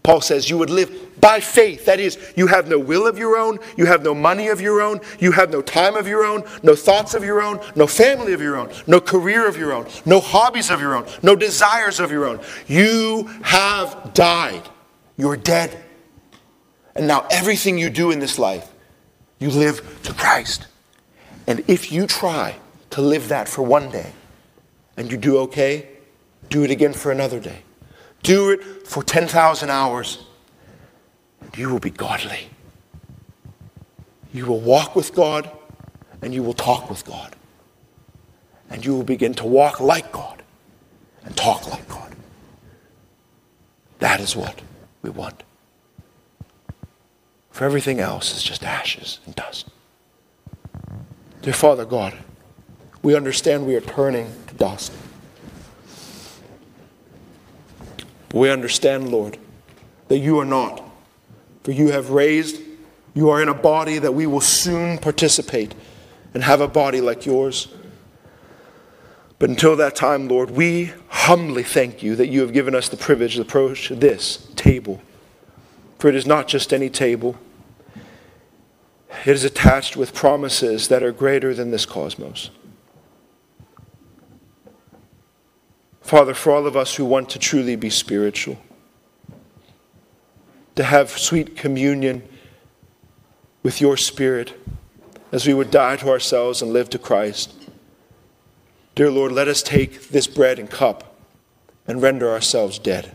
Paul 0.05 0.21
says 0.21 0.51
you 0.51 0.59
would 0.59 0.69
live 0.69 1.19
by 1.19 1.41
faith. 1.41 1.87
That 1.87 1.99
is, 1.99 2.19
you 2.37 2.47
have 2.47 2.69
no 2.69 2.79
will 2.79 3.07
of 3.07 3.17
your 3.17 3.39
own, 3.39 3.59
you 3.75 3.87
have 3.87 4.03
no 4.03 4.15
money 4.15 4.49
of 4.49 4.61
your 4.61 4.83
own, 4.83 5.01
you 5.19 5.33
have 5.33 5.51
no 5.51 5.63
time 5.63 5.97
of 5.97 6.07
your 6.07 6.25
own, 6.25 6.45
no 6.63 6.77
thoughts 6.77 7.15
of 7.15 7.25
your 7.25 7.41
own, 7.41 7.59
no 7.75 7.87
family 7.87 8.35
of 8.35 8.43
your 8.43 8.57
own, 8.57 8.71
no 8.87 9.01
career 9.01 9.49
of 9.49 9.57
your 9.57 9.73
own, 9.73 9.87
no 10.05 10.21
hobbies 10.21 10.71
of 10.71 10.79
your 10.79 10.95
own, 10.95 11.07
no 11.23 11.35
desires 11.35 12.01
of 12.01 12.13
your 12.13 12.27
own. 12.27 12.39
You 12.67 13.29
have 13.43 14.13
died. 14.13 14.69
You're 15.17 15.39
dead. 15.39 15.83
And 16.95 17.09
now 17.09 17.27
everything 17.31 17.79
you 17.79 17.89
do 17.89 18.11
in 18.11 18.19
this 18.19 18.39
life, 18.39 18.71
you 19.45 19.51
live 19.51 20.01
to 20.05 20.15
Christ. 20.15 20.67
And 21.47 21.63
if 21.69 21.93
you 21.93 22.07
try 22.07 22.57
to 22.91 23.03
live 23.03 23.29
that 23.29 23.47
for 23.47 23.63
one 23.63 23.91
day 23.91 24.13
and 24.97 25.13
you 25.13 25.19
do 25.19 25.37
okay, 25.39 25.87
do 26.49 26.65
it 26.65 26.71
again 26.71 26.95
for 26.95 27.13
another 27.13 27.39
day. 27.39 27.59
Do 28.23 28.51
it 28.51 28.87
for 28.87 29.03
10,000 29.03 29.69
hours, 29.69 30.25
and 31.43 31.59
you 31.59 31.69
will 31.69 31.79
be 31.79 31.91
godly. 31.91 32.49
you 34.33 34.47
will 34.47 34.61
walk 34.61 34.97
with 34.97 35.15
God 35.15 35.51
and 36.23 36.35
you 36.35 36.43
will 36.43 36.55
talk 36.55 36.89
with 36.89 37.05
God. 37.05 37.37
And 38.71 38.85
you 38.85 38.97
will 38.97 39.05
begin 39.05 39.35
to 39.35 39.45
walk 39.45 39.79
like 39.79 40.11
God 40.11 40.43
and 41.25 41.37
talk 41.37 41.71
like 41.71 41.87
God. 41.89 42.17
That 43.99 44.21
is 44.21 44.35
what 44.35 44.61
we 45.03 45.11
want. 45.11 45.45
For 47.55 47.65
everything 47.65 48.01
else 48.01 48.35
is 48.37 48.43
just 48.43 48.65
ashes 48.65 49.21
and 49.27 49.35
dust. 49.37 49.69
Dear 51.41 51.53
Father 51.53 51.85
God, 51.85 52.19
we 53.01 53.15
understand 53.15 53.65
we 53.65 53.77
are 53.77 53.81
turning 53.81 54.27
to 54.49 54.55
dust. 54.57 54.93
We 58.33 58.51
understand, 58.51 59.13
Lord, 59.13 59.39
that 60.09 60.19
you 60.19 60.41
are 60.41 60.45
not. 60.45 60.83
For 61.63 61.71
you 61.71 61.93
have 61.93 62.11
raised, 62.11 62.61
you 63.15 63.31
are 63.31 63.41
in 63.41 63.49
a 63.49 63.55
body 63.55 64.01
that 64.01 64.11
we 64.11 64.27
will 64.27 64.41
soon 64.41 64.99
participate 64.99 65.77
and 66.35 66.43
have 66.43 66.61
a 66.61 66.67
body 66.67 67.01
like 67.01 67.25
yours. 67.25 67.69
But 69.39 69.51
until 69.51 69.77
that 69.77 69.95
time, 69.95 70.27
Lord, 70.27 70.51
we 70.51 70.93
humbly 71.07 71.63
thank 71.63 72.03
you 72.03 72.17
that 72.17 72.27
you 72.27 72.41
have 72.41 72.53
given 72.53 72.75
us 72.75 72.89
the 72.89 72.97
privilege 72.97 73.37
to 73.37 73.43
approach 73.43 73.91
this 73.91 74.49
table. 74.57 75.01
For 76.01 76.09
it 76.09 76.17
is 76.17 76.27
not 76.27 76.49
just 76.49 76.75
any 76.75 76.91
table, 76.91 77.39
it 79.25 79.33
is 79.33 79.45
attached 79.45 79.97
with 79.97 80.15
promises 80.15 80.89
that 80.89 81.03
are 81.03 81.13
greater 81.13 81.55
than 81.55 81.71
this 81.71 81.87
cosmos. 81.87 82.51
Father, 86.03 86.35
for 86.35 86.53
all 86.53 86.67
of 86.67 86.77
us 86.77 86.97
who 86.97 87.05
want 87.05 87.31
to 87.31 87.39
truly 87.39 87.77
be 87.77 87.89
spiritual, 87.89 88.59
to 90.75 90.85
have 90.85 91.11
sweet 91.11 91.57
communion 91.57 92.23
with 93.63 93.81
your 93.81 93.97
Spirit 93.97 94.61
as 95.33 95.47
we 95.47 95.55
would 95.55 95.71
die 95.71 95.97
to 95.97 96.09
ourselves 96.11 96.61
and 96.61 96.73
live 96.73 96.91
to 96.91 96.99
Christ. 96.99 97.55
Dear 98.95 99.11
Lord, 99.11 99.33
let 99.33 99.49
us 99.49 99.63
take 99.63 100.09
this 100.09 100.27
bread 100.27 100.59
and 100.59 100.71
cup 100.71 101.17
and 101.87 102.03
render 102.03 102.31
ourselves 102.31 102.79
dead. 102.79 103.15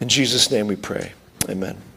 In 0.00 0.08
Jesus' 0.08 0.50
name 0.50 0.68
we 0.68 0.76
pray. 0.76 1.12
Amen. 1.48 1.87